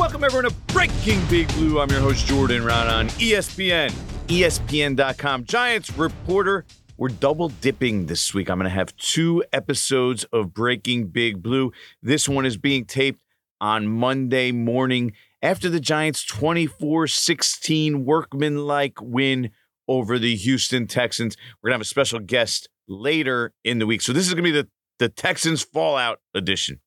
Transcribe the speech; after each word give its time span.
Welcome 0.00 0.24
everyone 0.24 0.50
to 0.50 0.56
Breaking 0.72 1.22
Big 1.26 1.46
Blue. 1.48 1.78
I'm 1.78 1.90
your 1.90 2.00
host 2.00 2.26
Jordan 2.26 2.62
Raanan 2.62 2.90
on 2.90 3.08
ESPN, 3.10 3.90
ESPN.com. 4.28 5.44
Giants 5.44 5.92
reporter. 5.92 6.64
We're 6.96 7.08
double 7.08 7.50
dipping 7.50 8.06
this 8.06 8.32
week. 8.32 8.48
I'm 8.48 8.56
going 8.56 8.64
to 8.64 8.74
have 8.74 8.96
two 8.96 9.44
episodes 9.52 10.24
of 10.32 10.54
Breaking 10.54 11.08
Big 11.08 11.42
Blue. 11.42 11.70
This 12.02 12.30
one 12.30 12.46
is 12.46 12.56
being 12.56 12.86
taped 12.86 13.20
on 13.60 13.88
Monday 13.88 14.52
morning 14.52 15.12
after 15.42 15.68
the 15.68 15.80
Giants' 15.80 16.24
24 16.24 17.06
16 17.06 18.06
workmanlike 18.06 19.02
win 19.02 19.50
over 19.86 20.18
the 20.18 20.34
Houston 20.34 20.86
Texans. 20.86 21.36
We're 21.62 21.68
going 21.68 21.74
to 21.74 21.80
have 21.80 21.82
a 21.82 21.84
special 21.84 22.20
guest 22.20 22.70
later 22.88 23.52
in 23.64 23.80
the 23.80 23.86
week. 23.86 24.00
So 24.00 24.14
this 24.14 24.26
is 24.26 24.32
going 24.32 24.44
to 24.44 24.50
be 24.50 24.62
the, 24.62 24.68
the 24.98 25.10
Texans 25.10 25.62
Fallout 25.62 26.20
edition, 26.34 26.80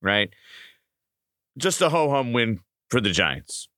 right? 0.00 0.30
Just 1.58 1.80
a 1.80 1.88
ho 1.88 2.10
hum 2.10 2.32
win 2.32 2.60
for 2.90 3.00
the 3.00 3.10
Giants, 3.10 3.68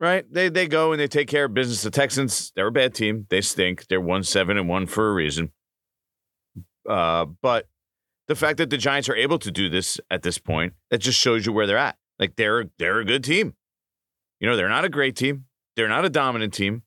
right? 0.00 0.24
They 0.30 0.48
they 0.48 0.66
go 0.66 0.92
and 0.92 1.00
they 1.00 1.08
take 1.08 1.28
care 1.28 1.46
of 1.46 1.54
business. 1.54 1.82
The 1.82 1.90
Texans, 1.90 2.52
they're 2.54 2.68
a 2.68 2.72
bad 2.72 2.94
team. 2.94 3.26
They 3.30 3.40
stink. 3.40 3.86
They're 3.88 4.00
one 4.00 4.22
seven 4.22 4.56
and 4.56 4.68
one 4.68 4.86
for 4.86 5.10
a 5.10 5.14
reason. 5.14 5.52
Uh, 6.88 7.24
but 7.24 7.66
the 8.28 8.34
fact 8.34 8.58
that 8.58 8.70
the 8.70 8.76
Giants 8.76 9.08
are 9.08 9.16
able 9.16 9.38
to 9.38 9.50
do 9.50 9.68
this 9.68 9.98
at 10.10 10.22
this 10.22 10.38
point, 10.38 10.74
that 10.90 10.98
just 10.98 11.18
shows 11.18 11.46
you 11.46 11.52
where 11.52 11.66
they're 11.66 11.78
at. 11.78 11.96
Like 12.18 12.36
they're 12.36 12.66
they're 12.78 13.00
a 13.00 13.04
good 13.04 13.24
team. 13.24 13.54
You 14.40 14.48
know, 14.48 14.56
they're 14.56 14.68
not 14.68 14.84
a 14.84 14.88
great 14.88 15.16
team. 15.16 15.46
They're 15.76 15.88
not 15.88 16.04
a 16.04 16.10
dominant 16.10 16.54
team, 16.54 16.82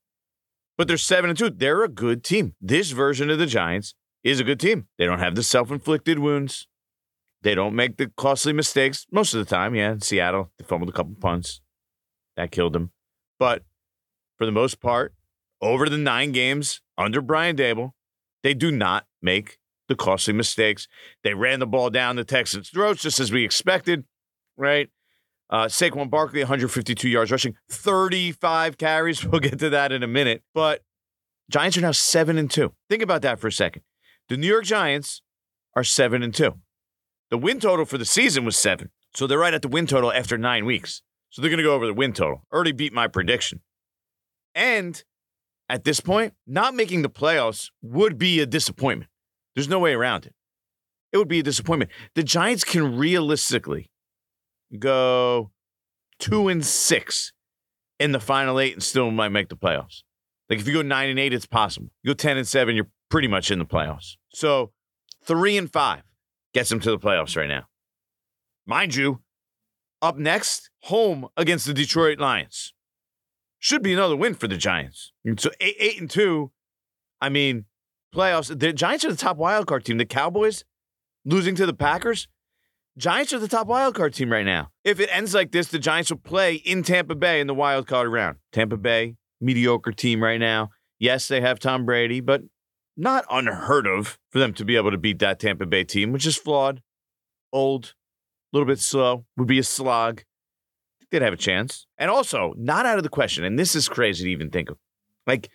but 0.78 0.88
they're 0.88 0.98
seven 0.98 1.30
and 1.30 1.38
two. 1.38 1.50
They're 1.50 1.84
a 1.84 1.90
good 1.90 2.24
team. 2.24 2.56
This 2.62 2.92
version 2.92 3.30
of 3.30 3.40
the 3.40 3.46
Giants 3.46 3.94
is 4.24 4.40
a 4.40 4.44
good 4.44 4.60
team. 4.60 4.88
They 4.98 5.06
don't 5.06 5.20
have 5.20 5.36
the 5.36 5.44
self 5.44 5.72
inflicted 5.72 6.20
wounds. 6.20 6.68
They 7.44 7.56
don't 7.56 7.76
make 7.76 7.98
the 7.98 8.12
costly 8.18 8.54
mistakes 8.54 9.06
most 9.12 9.34
of 9.34 9.40
the 9.40 9.50
time. 9.50 9.76
Yeah, 9.76 9.94
in 9.94 10.02
Seattle, 10.02 10.52
they 10.58 10.66
fumbled 10.66 10.90
a 10.90 10.94
couple 10.94 11.16
punts. 11.20 11.62
That 12.36 12.52
killed 12.52 12.74
them. 12.74 12.92
But 13.40 13.64
for 14.38 14.46
the 14.46 14.52
most 14.52 14.80
part, 14.80 15.14
over 15.62 15.90
the 15.90 15.98
nine 15.98 16.32
games 16.32 16.82
under 16.98 17.22
Brian 17.22 17.56
Daboll, 17.56 17.92
they 18.44 18.54
do 18.54 18.72
not 18.72 19.06
make 19.22 19.58
the 19.88 19.96
costly 19.96 20.34
mistakes. 20.34 20.88
They 21.24 21.34
ran 21.34 21.60
the 21.60 21.68
ball 21.68 21.90
down 21.90 22.16
the 22.16 22.24
Texans' 22.24 22.70
throats 22.70 23.02
just 23.02 23.20
as 23.20 23.32
we 23.32 23.44
expected, 23.44 24.06
right? 24.56 24.90
Uh, 25.50 25.66
Saquon 25.66 26.10
Barkley, 26.10 26.42
152 26.42 27.08
yards 27.08 27.32
rushing, 27.32 27.56
35 27.70 28.78
carries. 28.78 29.24
We'll 29.28 29.40
get 29.40 29.60
to 29.60 29.70
that 29.70 29.92
in 29.92 30.04
a 30.04 30.08
minute. 30.08 30.44
But 30.54 30.82
Giants 31.50 31.78
are 31.78 31.82
now 31.82 31.92
seven 31.92 32.38
and 32.38 32.52
two. 32.52 32.74
Think 32.90 33.02
about 33.02 33.22
that 33.22 33.40
for 33.40 33.48
a 33.48 33.52
second. 33.52 33.84
The 34.28 34.38
New 34.38 34.48
York 34.48 34.66
Giants 34.66 35.22
are 35.76 35.84
seven 35.84 36.22
and 36.22 36.34
two. 36.34 36.56
The 37.30 37.38
win 37.38 37.60
total 37.60 37.86
for 37.86 37.98
the 37.98 38.06
season 38.06 38.46
was 38.46 38.58
seven. 38.58 38.90
So 39.16 39.28
they're 39.28 39.40
right 39.40 39.54
at 39.54 39.62
the 39.62 39.68
win 39.68 39.88
total 39.88 40.12
after 40.12 40.38
nine 40.38 40.66
weeks. 40.66 41.02
So 41.30 41.42
they're 41.42 41.50
going 41.50 41.58
to 41.58 41.64
go 41.64 41.74
over 41.74 41.86
the 41.86 41.94
win 41.94 42.14
total. 42.14 42.44
Already 42.54 42.72
beat 42.72 42.94
my 42.94 43.08
prediction. 43.08 43.62
And 44.56 45.04
at 45.70 45.84
this 45.84 46.00
point, 46.00 46.34
not 46.46 46.74
making 46.74 47.02
the 47.02 47.10
playoffs 47.10 47.70
would 47.82 48.18
be 48.18 48.40
a 48.40 48.46
disappointment. 48.46 49.10
There's 49.56 49.68
no 49.68 49.80
way 49.80 49.94
around 49.94 50.26
it. 50.26 50.34
It 51.12 51.18
would 51.18 51.28
be 51.28 51.40
a 51.40 51.44
disappointment. 51.44 51.92
The 52.16 52.24
Giants 52.24 52.64
can 52.64 52.98
realistically 52.98 53.90
go 54.78 55.52
two 56.20 56.48
and 56.48 56.66
six 56.66 57.34
in 58.00 58.12
the 58.12 58.20
final 58.20 58.60
eight 58.60 58.74
and 58.74 58.84
still 58.84 59.12
might 59.12 59.30
make 59.30 59.50
the 59.50 59.56
playoffs. 59.56 60.04
Like 60.50 60.60
if 60.60 60.68
you 60.68 60.74
go 60.74 60.82
nine 60.82 61.10
and 61.10 61.20
eight, 61.20 61.34
it's 61.34 61.46
possible. 61.46 61.90
You 62.04 62.10
go 62.12 62.14
10 62.14 62.38
and 62.38 62.48
seven, 62.48 62.76
you're 62.76 62.90
pretty 63.10 63.28
much 63.28 63.52
in 63.52 63.60
the 63.60 63.66
playoffs. 63.66 64.16
So 64.34 64.72
three 65.24 65.58
and 65.58 65.72
five 65.72 66.04
gets 66.54 66.70
them 66.70 66.80
to 66.82 66.92
the 66.92 67.00
playoffs 67.00 67.36
right 67.36 67.50
now. 67.50 67.66
Mind 68.66 68.96
you, 68.96 69.22
up 70.02 70.18
next, 70.18 70.70
home 70.84 71.28
against 71.38 71.66
the 71.66 71.74
Detroit 71.74 72.20
Lions. 72.20 72.74
Should 73.60 73.82
be 73.82 73.94
another 73.94 74.16
win 74.16 74.36
for 74.36 74.48
the 74.48 74.58
Giants. 74.58 75.12
So 75.38 75.50
eight, 75.60 75.76
eight 75.80 76.00
and 76.00 76.10
two. 76.10 76.52
I 77.20 77.30
mean, 77.30 77.66
playoffs. 78.14 78.58
The 78.58 78.74
Giants 78.74 79.04
are 79.06 79.12
the 79.12 79.18
top 79.18 79.38
wildcard 79.38 79.84
team. 79.84 79.98
The 79.98 80.06
Cowboys 80.06 80.64
losing 81.26 81.56
to 81.56 81.66
the 81.66 81.74
Packers. 81.74 82.28
Giants 82.98 83.34
are 83.34 83.40
the 83.40 83.48
top 83.48 83.68
wildcard 83.68 84.14
team 84.14 84.32
right 84.32 84.46
now. 84.46 84.70
If 84.84 85.00
it 85.00 85.10
ends 85.12 85.34
like 85.34 85.52
this, 85.52 85.68
the 85.68 85.80
Giants 85.80 86.10
will 86.10 86.18
play 86.18 86.56
in 86.56 86.84
Tampa 86.84 87.16
Bay 87.16 87.40
in 87.40 87.48
the 87.48 87.56
wildcard 87.56 88.12
round. 88.12 88.38
Tampa 88.52 88.78
Bay, 88.78 89.16
mediocre 89.40 89.92
team 89.92 90.24
right 90.24 90.40
now. 90.40 90.70
Yes, 91.00 91.28
they 91.28 91.42
have 91.42 91.60
Tom 91.60 91.86
Brady, 91.86 92.22
but 92.22 92.42
not 92.98 93.26
unheard 93.30 93.86
of 93.86 94.18
for 94.30 94.40
them 94.40 94.54
to 94.54 94.66
be 94.66 94.76
able 94.76 94.92
to 94.92 94.98
beat 94.98 95.20
that 95.20 95.40
Tampa 95.40 95.66
Bay 95.66 95.84
team, 95.84 96.12
which 96.12 96.26
is 96.26 96.36
flawed, 96.36 96.82
old, 97.54 97.94
a 98.52 98.58
little 98.58 98.68
bit 98.68 98.80
slow, 98.80 99.26
would 99.38 99.48
be 99.48 99.60
a 99.60 99.64
slog. 99.64 100.24
They'd 101.12 101.22
have 101.22 101.34
a 101.34 101.38
chance. 101.38 101.86
And 101.98 102.10
also, 102.10 102.54
not 102.58 102.86
out 102.86 102.98
of 102.98 103.04
the 103.04 103.10
question, 103.10 103.44
and 103.44 103.58
this 103.58 103.76
is 103.76 103.88
crazy 103.88 104.26
to 104.26 104.32
even 104.32 104.50
think 104.50 104.70
of. 104.70 104.78
Like, 105.26 105.50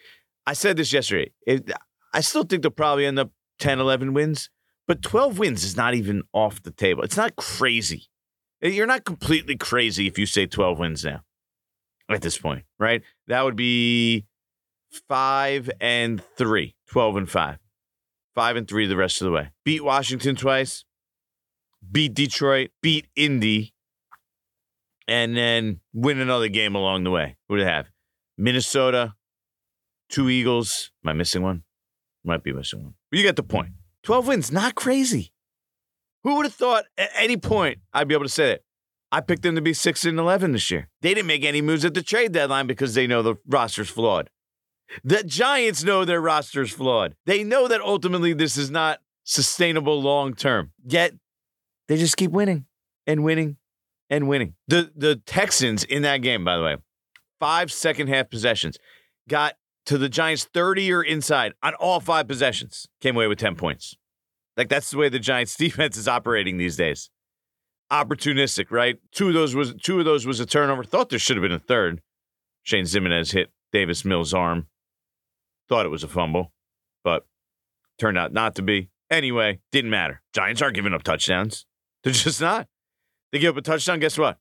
I 0.46 0.54
said 0.54 0.76
this 0.76 0.92
yesterday. 0.92 1.32
It, 1.46 1.70
I 2.14 2.20
still 2.20 2.44
think 2.44 2.62
they'll 2.62 2.70
probably 2.70 3.04
end 3.04 3.18
up 3.18 3.32
10, 3.58 3.80
11 3.80 4.14
wins, 4.14 4.48
but 4.86 5.02
12 5.02 5.38
wins 5.38 5.64
is 5.64 5.76
not 5.76 5.94
even 5.94 6.22
off 6.32 6.62
the 6.62 6.70
table. 6.70 7.02
It's 7.02 7.16
not 7.16 7.36
crazy. 7.36 8.08
Eh, 8.62 8.68
you're 8.68 8.86
not 8.86 9.04
completely 9.04 9.56
crazy 9.56 10.06
if 10.06 10.18
you 10.18 10.26
say 10.26 10.46
12 10.46 10.78
wins 10.78 11.04
now 11.04 11.22
at 12.08 12.22
this 12.22 12.38
point, 12.38 12.64
right? 12.78 13.02
That 13.26 13.44
would 13.44 13.56
be 13.56 14.26
five 15.08 15.70
and 15.80 16.22
three, 16.36 16.74
12 16.90 17.16
and 17.16 17.30
five, 17.30 17.58
five 18.34 18.56
and 18.56 18.68
three 18.68 18.86
the 18.86 18.96
rest 18.96 19.20
of 19.20 19.26
the 19.26 19.32
way. 19.32 19.50
Beat 19.64 19.84
Washington 19.84 20.36
twice, 20.36 20.84
beat 21.90 22.14
Detroit, 22.14 22.70
beat 22.82 23.08
Indy, 23.16 23.74
and 25.08 25.36
then 25.36 25.80
win 25.92 26.20
another 26.20 26.48
game 26.48 26.74
along 26.74 27.04
the 27.04 27.10
way. 27.10 27.36
Who 27.48 27.56
do 27.56 27.64
they 27.64 27.70
have? 27.70 27.88
Minnesota, 28.38 29.14
two 30.08 30.28
Eagles. 30.28 30.90
Am 31.04 31.10
I 31.10 31.12
missing 31.12 31.42
one? 31.42 31.64
Might 32.24 32.42
be 32.42 32.52
missing 32.52 32.82
one. 32.84 32.94
You 33.10 33.22
get 33.22 33.36
the 33.36 33.42
point. 33.42 33.70
12 34.04 34.26
wins, 34.26 34.52
not 34.52 34.74
crazy. 34.74 35.32
Who 36.24 36.36
would 36.36 36.46
have 36.46 36.54
thought 36.54 36.84
at 36.96 37.10
any 37.16 37.36
point 37.36 37.78
I'd 37.92 38.08
be 38.08 38.14
able 38.14 38.24
to 38.24 38.30
say 38.30 38.46
that? 38.48 38.60
I 39.10 39.20
picked 39.20 39.42
them 39.42 39.56
to 39.56 39.60
be 39.60 39.74
6 39.74 40.04
and 40.06 40.18
11 40.18 40.52
this 40.52 40.70
year. 40.70 40.88
They 41.02 41.12
didn't 41.12 41.26
make 41.26 41.44
any 41.44 41.60
moves 41.60 41.84
at 41.84 41.92
the 41.92 42.02
trade 42.02 42.32
deadline 42.32 42.66
because 42.66 42.94
they 42.94 43.06
know 43.06 43.22
the 43.22 43.34
roster's 43.46 43.90
flawed. 43.90 44.30
The 45.04 45.22
Giants 45.22 45.84
know 45.84 46.04
their 46.04 46.20
roster's 46.20 46.72
flawed. 46.72 47.14
They 47.26 47.44
know 47.44 47.68
that 47.68 47.80
ultimately 47.80 48.32
this 48.32 48.56
is 48.56 48.70
not 48.70 49.00
sustainable 49.24 50.00
long 50.00 50.34
term. 50.34 50.72
Yet 50.84 51.14
they 51.88 51.96
just 51.96 52.16
keep 52.16 52.30
winning 52.30 52.66
and 53.06 53.24
winning 53.24 53.56
and 54.10 54.28
winning. 54.28 54.54
The 54.68 54.90
the 54.94 55.16
Texans 55.16 55.84
in 55.84 56.02
that 56.02 56.18
game, 56.18 56.44
by 56.44 56.56
the 56.56 56.62
way, 56.62 56.76
five 57.40 57.72
second 57.72 58.08
half 58.08 58.30
possessions, 58.30 58.78
got 59.28 59.56
to 59.86 59.98
the 59.98 60.08
Giants 60.08 60.44
30 60.44 60.92
or 60.92 61.02
inside 61.02 61.54
on 61.62 61.74
all 61.74 62.00
five 62.00 62.28
possessions. 62.28 62.86
Came 63.00 63.16
away 63.16 63.26
with 63.26 63.38
10 63.38 63.56
points. 63.56 63.96
Like 64.56 64.68
that's 64.68 64.90
the 64.90 64.98
way 64.98 65.08
the 65.08 65.18
Giants 65.18 65.56
defense 65.56 65.96
is 65.96 66.08
operating 66.08 66.58
these 66.58 66.76
days. 66.76 67.10
Opportunistic, 67.90 68.70
right? 68.70 68.96
Two 69.12 69.28
of 69.28 69.34
those 69.34 69.54
was 69.54 69.74
two 69.82 69.98
of 69.98 70.04
those 70.04 70.26
was 70.26 70.40
a 70.40 70.46
turnover. 70.46 70.84
Thought 70.84 71.10
there 71.10 71.18
should 71.18 71.36
have 71.36 71.42
been 71.42 71.52
a 71.52 71.58
third. 71.58 72.00
Shane 72.62 72.84
Ximines 72.84 73.32
hit 73.32 73.50
Davis 73.72 74.04
Mills' 74.04 74.32
arm. 74.32 74.66
Thought 75.72 75.86
it 75.86 75.88
was 75.88 76.04
a 76.04 76.08
fumble, 76.08 76.52
but 77.02 77.24
turned 77.98 78.18
out 78.18 78.30
not 78.30 78.56
to 78.56 78.62
be. 78.62 78.90
Anyway, 79.10 79.60
didn't 79.72 79.90
matter. 79.90 80.20
Giants 80.34 80.60
aren't 80.60 80.74
giving 80.74 80.92
up 80.92 81.02
touchdowns. 81.02 81.64
They're 82.04 82.12
just 82.12 82.42
not. 82.42 82.68
They 83.32 83.38
give 83.38 83.54
up 83.54 83.60
a 83.60 83.62
touchdown. 83.62 83.98
Guess 83.98 84.18
what? 84.18 84.36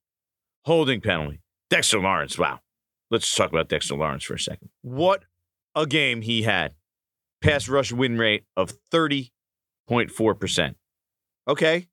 Holding 0.65 0.99
penalty. 0.99 1.39
Dexter 1.69 2.01
Lawrence. 2.01 2.37
Wow. 2.37 2.59
Let's 3.09 3.33
talk 3.33 3.49
about 3.49 3.69
Dexter 3.69 3.95
Lawrence 3.95 4.25
for 4.25 4.33
a 4.33 4.39
second. 4.39 4.71
What 4.81 5.23
a 5.73 5.85
game 5.85 6.21
he 6.21 6.41
had. 6.41 6.73
Pass 7.41 7.69
rush 7.69 7.93
win 7.93 8.17
rate 8.17 8.43
of 8.57 8.73
30.4%. 8.91 10.75
Okay. 11.47 11.87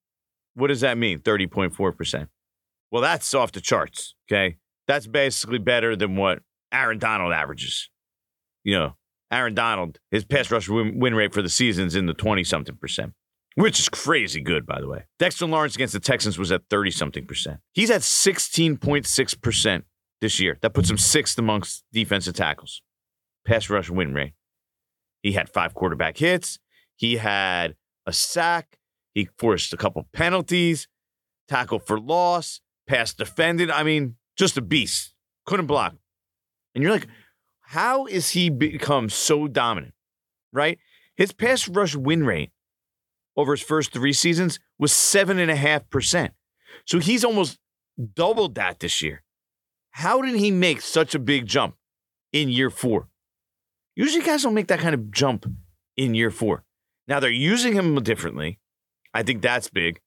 What 0.55 0.67
does 0.67 0.81
that 0.81 0.99
mean? 0.99 1.21
30.4%. 1.21 2.27
Well, 2.91 3.03
that's 3.03 3.33
off 3.35 3.53
the 3.53 3.61
charts. 3.61 4.17
Okay. 4.29 4.57
That's 4.89 5.07
basically 5.07 5.59
better 5.59 5.95
than 5.95 6.17
what 6.17 6.41
Aaron 6.73 6.99
Donald 6.99 7.33
averages. 7.33 7.89
You 8.65 8.77
know, 8.77 8.97
Aaron 9.31 9.55
Donald, 9.55 9.99
his 10.11 10.25
pass 10.25 10.51
rush 10.51 10.69
win, 10.69 11.15
rate 11.15 11.35
for 11.35 11.43
the 11.43 11.49
season 11.49 11.87
is 11.87 11.97
in 11.97 12.07
the 12.07 12.15
20 12.15 12.45
something 12.45 12.77
percent. 12.77 13.13
which 13.57 13.79
is 13.79 13.89
crazy 13.89 14.41
good, 14.41 14.65
by 14.67 14.81
the 14.81 14.89
way. 14.89 15.05
Dexter 15.19 15.47
Lawrence 15.47 15.75
against 15.75 15.93
the 15.93 16.01
Texans 16.01 16.39
was 16.39 16.53
at 16.53 16.63
30 16.71 16.91
something 16.93 17.27
percent. 17.27 17.59
He's 17.73 17.91
at 17.91 18.03
16.6% 18.03 19.83
this 20.21 20.41
year. 20.41 20.59
That 20.63 20.75
puts 20.75 20.91
him 20.91 20.99
sixth 20.99 21.39
amongst 21.39 21.85
defensive 21.93 22.35
tackles. 22.35 22.83
Pass 23.47 23.69
rush 23.69 23.91
win 23.91 24.15
rate. 24.15 24.33
He 25.23 25.33
had 25.33 25.49
five 25.49 25.75
quarterback 25.75 26.19
hits. 26.19 26.59
He 26.97 27.17
had 27.17 27.75
a 28.07 28.13
sack. 28.13 28.79
He 29.15 29.29
forced 29.39 29.73
a 29.73 29.77
couple 29.77 30.07
penalties, 30.13 30.87
tackle 31.49 31.81
for 31.81 31.99
loss, 31.99 32.61
pass 32.87 33.13
defended. 33.13 33.71
I 33.71 33.83
mean, 33.83 34.17
just 34.37 34.57
a 34.57 34.61
beast. 34.63 35.15
Couldn't 35.47 35.67
block. 35.67 35.97
And 36.75 36.83
you're 36.85 36.93
like, 36.93 37.09
how 37.73 38.07
is 38.07 38.31
he 38.31 38.49
become 38.49 39.11
so 39.11 39.47
dominant? 39.47 39.93
Right? 40.55 40.79
His 41.19 41.33
pass 41.33 41.69
rush 41.69 41.95
win 41.95 42.25
rate 42.25 42.51
over 43.37 43.53
his 43.53 43.61
first 43.61 43.93
three 43.93 44.15
seasons 44.15 44.59
was 44.79 44.91
seven 44.91 45.39
and 45.39 45.51
a 45.51 45.57
half 45.57 45.91
percent. 45.91 46.33
So 46.87 46.99
he's 46.99 47.25
almost 47.25 47.59
doubled 48.15 48.55
that 48.55 48.81
this 48.81 49.03
year. 49.03 49.23
How 49.91 50.23
did 50.23 50.37
he 50.37 50.51
make 50.51 50.81
such 50.81 51.15
a 51.15 51.19
big 51.19 51.45
jump 51.45 51.77
in 52.33 52.49
year 52.49 52.71
four? 52.71 53.09
Usually 53.95 54.25
guys 54.25 54.45
don't 54.45 54.55
make 54.55 54.69
that 54.69 54.79
kind 54.79 54.95
of 54.95 55.11
jump 55.11 55.45
in 55.95 56.15
year 56.15 56.31
four. 56.31 56.65
Now 57.07 57.21
they're 57.21 57.31
using 57.31 57.75
him 57.75 58.03
differently. 58.03 58.61
I 59.13 59.23
think 59.23 59.43
that's 59.43 59.69
big. 59.69 60.01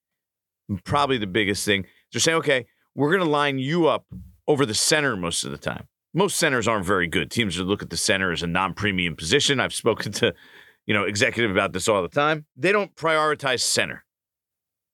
Probably 0.84 1.20
the 1.20 1.28
biggest 1.28 1.64
thing. 1.64 1.86
They're 2.12 2.22
saying, 2.22 2.40
okay, 2.40 2.66
we're 2.96 3.12
going 3.12 3.24
to 3.24 3.30
line 3.30 3.60
you 3.60 3.88
up 3.88 4.08
over 4.48 4.66
the 4.66 4.74
center 4.74 5.16
most 5.16 5.44
of 5.44 5.52
the 5.52 5.60
time. 5.60 5.88
Most 6.14 6.38
centers 6.38 6.68
aren't 6.68 6.86
very 6.86 7.08
good. 7.08 7.32
Teams 7.32 7.56
that 7.56 7.64
look 7.64 7.82
at 7.82 7.90
the 7.90 7.98
center 7.98 8.32
as 8.32 8.44
a 8.44 8.48
non-premium 8.48 9.16
position. 9.16 9.60
I've 9.60 9.74
spoken 9.74 10.12
to, 10.14 10.34
you 10.86 10.94
know, 10.94 11.04
executive 11.04 11.52
about 11.52 11.72
this 11.74 11.88
all 11.88 12.02
the 12.02 12.10
time. 12.10 12.46
They 12.58 12.72
don't 12.72 12.96
prioritize 12.96 13.62
center. 13.62 14.04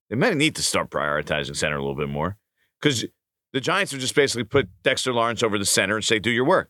They 0.10 0.16
might 0.16 0.38
need 0.38 0.56
to 0.56 0.62
start 0.62 0.90
prioritizing 0.90 1.56
center 1.56 1.76
a 1.76 1.82
little 1.82 1.96
bit 1.96 2.10
more 2.10 2.38
because 2.80 3.06
the 3.52 3.60
Giants 3.60 3.92
would 3.92 4.02
just 4.02 4.16
basically 4.16 4.44
put 4.44 4.70
Dexter 4.84 5.12
Lawrence 5.12 5.42
over 5.42 5.58
the 5.58 5.66
center 5.66 5.96
and 5.96 6.06
say, 6.06 6.20
do 6.20 6.30
your 6.30 6.46
work. 6.46 6.70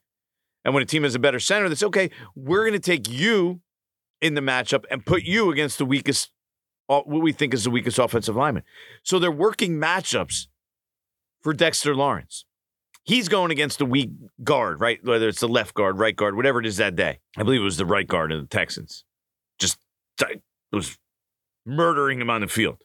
And 0.63 0.73
when 0.73 0.83
a 0.83 0.85
team 0.85 1.03
has 1.03 1.15
a 1.15 1.19
better 1.19 1.39
center, 1.39 1.69
that's 1.69 1.83
okay. 1.83 2.09
We're 2.35 2.63
going 2.63 2.73
to 2.73 2.79
take 2.79 3.09
you 3.09 3.61
in 4.21 4.33
the 4.33 4.41
matchup 4.41 4.85
and 4.89 5.05
put 5.05 5.23
you 5.23 5.51
against 5.51 5.77
the 5.77 5.85
weakest, 5.85 6.31
uh, 6.89 7.01
what 7.01 7.21
we 7.21 7.31
think 7.31 7.53
is 7.53 7.63
the 7.63 7.69
weakest 7.69 7.99
offensive 7.99 8.35
lineman. 8.35 8.63
So 9.03 9.19
they're 9.19 9.31
working 9.31 9.73
matchups 9.73 10.47
for 11.41 11.53
Dexter 11.53 11.95
Lawrence. 11.95 12.45
He's 13.07 13.29
going 13.29 13.51
against 13.51 13.79
the 13.79 13.85
weak 13.85 14.09
guard, 14.43 14.81
right? 14.81 14.99
Whether 15.01 15.29
it's 15.29 15.39
the 15.39 15.47
left 15.47 15.73
guard, 15.73 15.97
right 15.97 16.13
guard, 16.15 16.35
whatever 16.35 16.59
it 16.59 16.65
is 16.65 16.75
that 16.77 16.97
day. 16.97 17.19
I 17.37 17.43
believe 17.43 17.61
it 17.61 17.63
was 17.63 17.77
the 17.77 17.85
right 17.85 18.05
guard 18.05 18.33
of 18.33 18.41
the 18.41 18.47
Texans. 18.47 19.05
Just 19.59 19.77
it 20.21 20.41
was 20.73 20.97
murdering 21.65 22.19
him 22.19 22.29
on 22.29 22.41
the 22.41 22.47
field, 22.47 22.77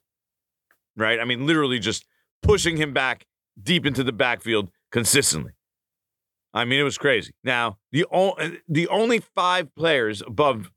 right? 0.97 1.19
I 1.19 1.25
mean, 1.25 1.45
literally 1.45 1.81
just 1.81 2.07
pushing 2.41 2.77
him 2.77 2.93
back 2.93 3.27
deep 3.61 3.85
into 3.85 4.05
the 4.05 4.13
backfield 4.13 4.71
consistently. 4.93 5.53
I 6.55 6.67
mean, 6.67 6.79
it 6.79 6.85
was 6.85 6.99
crazy. 6.99 7.33
Now, 7.43 7.79
the, 7.91 8.05
o- 8.13 8.37
the 8.69 8.87
only 8.89 9.21
five 9.35 9.75
players 9.75 10.23
above 10.23 10.71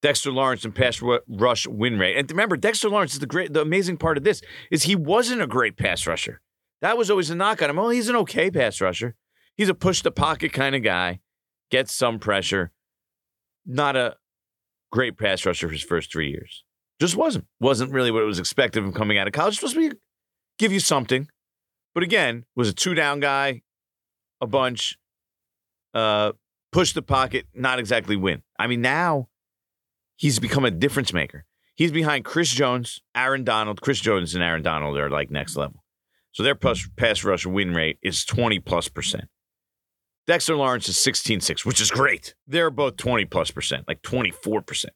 Dexter 0.00 0.30
Lawrence 0.30 0.64
and 0.64 0.72
pass 0.74 1.02
rush 1.26 1.66
win 1.66 1.98
rate. 1.98 2.16
And 2.16 2.30
remember, 2.30 2.56
Dexter 2.56 2.88
Lawrence 2.88 3.14
is 3.14 3.18
the 3.18 3.26
great, 3.26 3.52
the 3.52 3.62
amazing 3.62 3.96
part 3.96 4.16
of 4.16 4.22
this 4.22 4.42
is 4.70 4.84
he 4.84 4.94
wasn't 4.94 5.42
a 5.42 5.46
great 5.46 5.76
pass 5.76 6.06
rusher. 6.06 6.40
That 6.80 6.98
was 6.98 7.10
always 7.10 7.30
a 7.30 7.34
knock 7.34 7.62
on 7.62 7.70
him. 7.70 7.78
Oh, 7.78 7.88
he's 7.88 8.08
an 8.08 8.16
okay 8.16 8.50
pass 8.50 8.80
rusher. 8.80 9.14
He's 9.56 9.68
a 9.68 9.74
push 9.74 10.02
the 10.02 10.10
pocket 10.10 10.52
kind 10.52 10.74
of 10.74 10.82
guy, 10.82 11.20
gets 11.70 11.92
some 11.92 12.18
pressure. 12.18 12.72
Not 13.64 13.96
a 13.96 14.16
great 14.92 15.18
pass 15.18 15.44
rusher 15.46 15.68
for 15.68 15.72
his 15.72 15.82
first 15.82 16.12
three 16.12 16.30
years. 16.30 16.64
Just 17.00 17.16
wasn't. 17.16 17.46
Wasn't 17.60 17.92
really 17.92 18.10
what 18.10 18.22
it 18.22 18.26
was 18.26 18.38
expected 18.38 18.80
of 18.80 18.86
him 18.86 18.92
coming 18.92 19.18
out 19.18 19.26
of 19.26 19.32
college. 19.32 19.56
Supposed 19.56 19.74
to 19.74 19.90
be 19.90 19.96
give 20.58 20.72
you 20.72 20.80
something. 20.80 21.28
But 21.94 22.02
again, 22.02 22.44
was 22.54 22.68
a 22.68 22.74
two 22.74 22.94
down 22.94 23.20
guy, 23.20 23.62
a 24.40 24.46
bunch, 24.46 24.98
uh, 25.94 26.32
push 26.72 26.92
the 26.92 27.02
pocket, 27.02 27.46
not 27.54 27.78
exactly 27.78 28.16
win. 28.16 28.42
I 28.58 28.66
mean, 28.66 28.82
now 28.82 29.28
he's 30.16 30.38
become 30.38 30.64
a 30.64 30.70
difference 30.70 31.12
maker. 31.12 31.46
He's 31.74 31.92
behind 31.92 32.24
Chris 32.24 32.50
Jones, 32.50 33.00
Aaron 33.14 33.44
Donald. 33.44 33.80
Chris 33.80 34.00
Jones 34.00 34.34
and 34.34 34.42
Aaron 34.42 34.62
Donald 34.62 34.96
are 34.96 35.10
like 35.10 35.30
next 35.30 35.56
level. 35.56 35.82
So 36.36 36.42
their 36.42 36.54
pass, 36.54 37.24
rush 37.24 37.46
win 37.46 37.72
rate 37.72 37.96
is 38.02 38.26
20 38.26 38.58
plus 38.60 38.88
percent. 38.88 39.24
Dexter 40.26 40.54
Lawrence 40.54 40.86
is 40.86 40.98
16 40.98 41.40
6, 41.40 41.64
which 41.64 41.80
is 41.80 41.90
great. 41.90 42.34
They're 42.46 42.68
both 42.68 42.98
20 42.98 43.24
plus 43.24 43.50
percent, 43.50 43.88
like 43.88 44.02
24 44.02 44.60
percent. 44.60 44.92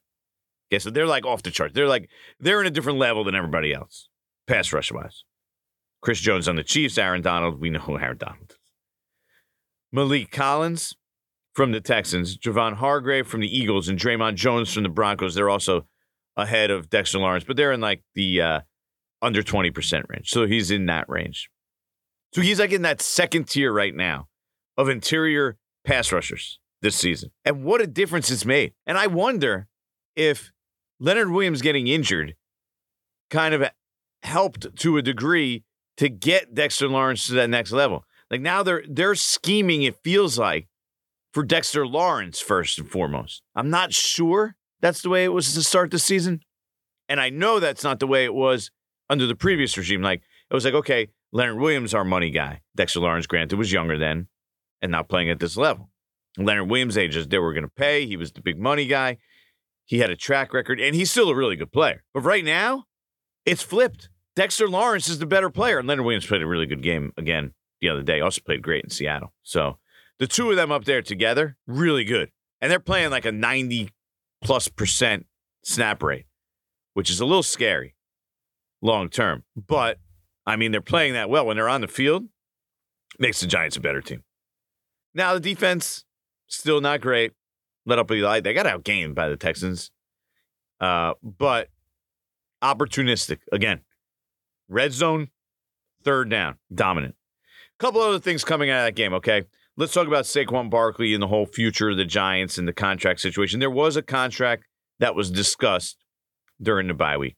Okay, 0.71 0.77
so 0.77 0.91
they're 0.91 1.07
like 1.07 1.25
off 1.25 1.41
the 1.41 1.49
chart. 1.49 1.73
They're 1.73 1.87
like, 1.87 2.11
they're 2.39 2.61
in 2.61 2.67
a 2.67 2.69
different 2.69 2.99
level 2.99 3.23
than 3.23 3.33
everybody 3.33 3.73
else, 3.73 4.07
pass 4.45 4.71
rush 4.71 4.91
wise. 4.91 5.23
Chris 6.03 6.19
Jones 6.19 6.47
on 6.47 6.57
the 6.57 6.63
Chiefs, 6.63 6.99
Aaron 6.99 7.23
Donald. 7.23 7.59
We 7.59 7.71
know 7.71 7.79
who 7.79 7.97
Aaron 7.97 8.17
Donald 8.19 8.51
is. 8.51 8.57
Maliek 9.95 10.29
Collins 10.29 10.95
from 11.55 11.71
the 11.71 11.81
Texans, 11.81 12.37
Javon 12.37 12.75
Hargrave 12.75 13.25
from 13.25 13.41
the 13.41 13.57
Eagles, 13.57 13.89
and 13.89 13.97
Dre'Mont 13.97 14.35
Jones 14.35 14.71
from 14.71 14.83
the 14.83 14.89
Broncos. 14.89 15.33
They're 15.33 15.49
also 15.49 15.87
ahead 16.37 16.69
of 16.69 16.91
Dexter 16.91 17.17
Lawrence, 17.17 17.45
but 17.45 17.57
they're 17.57 17.71
in 17.71 17.81
like 17.81 18.03
the 18.13 18.41
uh, 18.41 18.59
under 19.21 19.43
20% 19.43 20.03
range. 20.09 20.29
So 20.29 20.45
he's 20.45 20.71
in 20.71 20.85
that 20.87 21.07
range. 21.07 21.49
So 22.33 22.41
he's 22.41 22.59
like 22.59 22.71
in 22.71 22.81
that 22.83 23.01
second 23.01 23.47
tier 23.49 23.71
right 23.71 23.95
now 23.95 24.27
of 24.77 24.89
interior 24.89 25.57
pass 25.85 26.11
rushers 26.11 26.59
this 26.81 26.95
season. 26.95 27.31
And 27.45 27.63
what 27.63 27.81
a 27.81 27.87
difference 27.87 28.31
it's 28.31 28.45
made. 28.45 28.73
And 28.87 28.97
I 28.97 29.07
wonder 29.07 29.67
if 30.15 30.51
Leonard 30.99 31.31
Williams 31.31 31.61
getting 31.61 31.87
injured 31.87 32.35
kind 33.29 33.53
of 33.53 33.69
helped 34.23 34.75
to 34.77 34.97
a 34.97 35.01
degree 35.01 35.63
to 35.97 36.09
get 36.09 36.53
Dexter 36.53 36.87
Lawrence 36.87 37.27
to 37.27 37.33
that 37.33 37.49
next 37.49 37.71
level. 37.71 38.05
Like 38.29 38.41
now 38.41 38.63
they're 38.63 38.83
they're 38.87 39.15
scheming, 39.15 39.83
it 39.83 39.97
feels 40.03 40.37
like, 40.37 40.67
for 41.33 41.43
Dexter 41.43 41.85
Lawrence 41.85 42.39
first 42.39 42.79
and 42.79 42.89
foremost. 42.89 43.41
I'm 43.55 43.69
not 43.69 43.93
sure 43.93 44.55
that's 44.79 45.01
the 45.01 45.09
way 45.09 45.23
it 45.23 45.33
was 45.33 45.53
to 45.53 45.63
start 45.63 45.91
the 45.91 45.99
season. 45.99 46.41
And 47.09 47.19
I 47.19 47.29
know 47.29 47.59
that's 47.59 47.83
not 47.83 47.99
the 47.99 48.07
way 48.07 48.23
it 48.23 48.33
was 48.33 48.71
under 49.11 49.27
the 49.27 49.35
previous 49.35 49.77
regime. 49.77 50.01
Like 50.01 50.23
it 50.49 50.53
was 50.53 50.65
like, 50.65 50.73
okay, 50.73 51.09
Leonard 51.33 51.59
Williams, 51.59 51.93
our 51.93 52.05
money 52.05 52.31
guy. 52.31 52.61
Dexter 52.75 53.01
Lawrence, 53.01 53.27
granted, 53.27 53.57
was 53.57 53.71
younger 53.71 53.97
then 53.97 54.27
and 54.81 54.91
not 54.91 55.09
playing 55.09 55.29
at 55.29 55.39
this 55.39 55.57
level. 55.57 55.89
Leonard 56.37 56.69
Williams' 56.69 56.97
ages, 56.97 57.27
they 57.27 57.37
were 57.37 57.53
going 57.53 57.65
to 57.65 57.69
pay. 57.69 58.05
He 58.07 58.15
was 58.15 58.31
the 58.31 58.41
big 58.41 58.57
money 58.57 58.87
guy. 58.87 59.17
He 59.85 59.99
had 59.99 60.09
a 60.09 60.15
track 60.15 60.53
record, 60.53 60.79
and 60.79 60.95
he's 60.95 61.11
still 61.11 61.29
a 61.29 61.35
really 61.35 61.57
good 61.57 61.73
player. 61.73 62.03
But 62.13 62.21
right 62.21 62.45
now, 62.45 62.85
it's 63.45 63.61
flipped. 63.61 64.09
Dexter 64.37 64.69
Lawrence 64.69 65.09
is 65.09 65.19
the 65.19 65.25
better 65.25 65.49
player. 65.49 65.77
And 65.77 65.87
Leonard 65.87 66.05
Williams 66.05 66.25
played 66.25 66.41
a 66.41 66.47
really 66.47 66.65
good 66.65 66.81
game 66.81 67.11
again 67.17 67.53
the 67.81 67.89
other 67.89 68.01
day. 68.01 68.21
Also 68.21 68.41
played 68.41 68.61
great 68.61 68.85
in 68.85 68.89
Seattle. 68.89 69.33
So 69.43 69.77
the 70.19 70.27
two 70.27 70.49
of 70.49 70.55
them 70.55 70.71
up 70.71 70.85
there 70.85 71.01
together, 71.01 71.57
really 71.67 72.05
good. 72.05 72.31
And 72.61 72.71
they're 72.71 72.79
playing 72.79 73.11
like 73.11 73.25
a 73.25 73.31
90 73.33 73.89
plus 74.41 74.69
percent 74.69 75.25
snap 75.65 76.01
rate, 76.01 76.27
which 76.93 77.09
is 77.09 77.19
a 77.19 77.25
little 77.25 77.43
scary 77.43 77.95
long 78.81 79.09
term. 79.09 79.43
But 79.55 79.99
I 80.45 80.55
mean, 80.55 80.71
they're 80.71 80.81
playing 80.81 81.13
that 81.13 81.29
well 81.29 81.45
when 81.45 81.57
they're 81.57 81.69
on 81.69 81.81
the 81.81 81.87
field, 81.87 82.25
makes 83.19 83.39
the 83.39 83.47
Giants 83.47 83.77
a 83.77 83.81
better 83.81 84.01
team. 84.01 84.23
Now 85.13 85.33
the 85.33 85.39
defense 85.39 86.05
still 86.47 86.81
not 86.81 87.01
great. 87.01 87.33
Let 87.85 87.99
up 87.99 88.11
Eli. 88.11 88.41
They 88.41 88.53
got 88.53 88.65
outgained 88.65 89.15
by 89.15 89.29
the 89.29 89.37
Texans. 89.37 89.91
Uh, 90.79 91.13
but 91.21 91.69
opportunistic 92.61 93.39
again. 93.51 93.81
Red 94.67 94.93
zone, 94.93 95.29
third 96.03 96.29
down, 96.29 96.57
dominant. 96.73 97.15
A 97.79 97.83
couple 97.83 98.01
other 98.01 98.19
things 98.19 98.43
coming 98.43 98.69
out 98.69 98.79
of 98.79 98.85
that 98.85 98.95
game, 98.95 99.13
okay? 99.13 99.43
Let's 99.77 99.93
talk 99.93 100.07
about 100.07 100.25
Saquon 100.25 100.69
Barkley 100.69 101.13
and 101.13 101.21
the 101.21 101.27
whole 101.27 101.45
future 101.45 101.89
of 101.89 101.97
the 101.97 102.05
Giants 102.05 102.57
and 102.57 102.67
the 102.67 102.73
contract 102.73 103.19
situation. 103.19 103.59
There 103.59 103.69
was 103.69 103.95
a 103.95 104.01
contract 104.01 104.65
that 104.99 105.15
was 105.15 105.31
discussed 105.31 105.97
during 106.61 106.87
the 106.87 106.93
bye 106.93 107.17
week. 107.17 107.35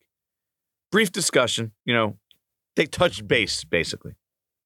Brief 0.94 1.12
discussion, 1.12 1.72
you 1.86 1.94
know, 1.96 2.18
they 2.76 2.86
touched 2.86 3.28
base 3.28 3.64
basically. 3.64 4.14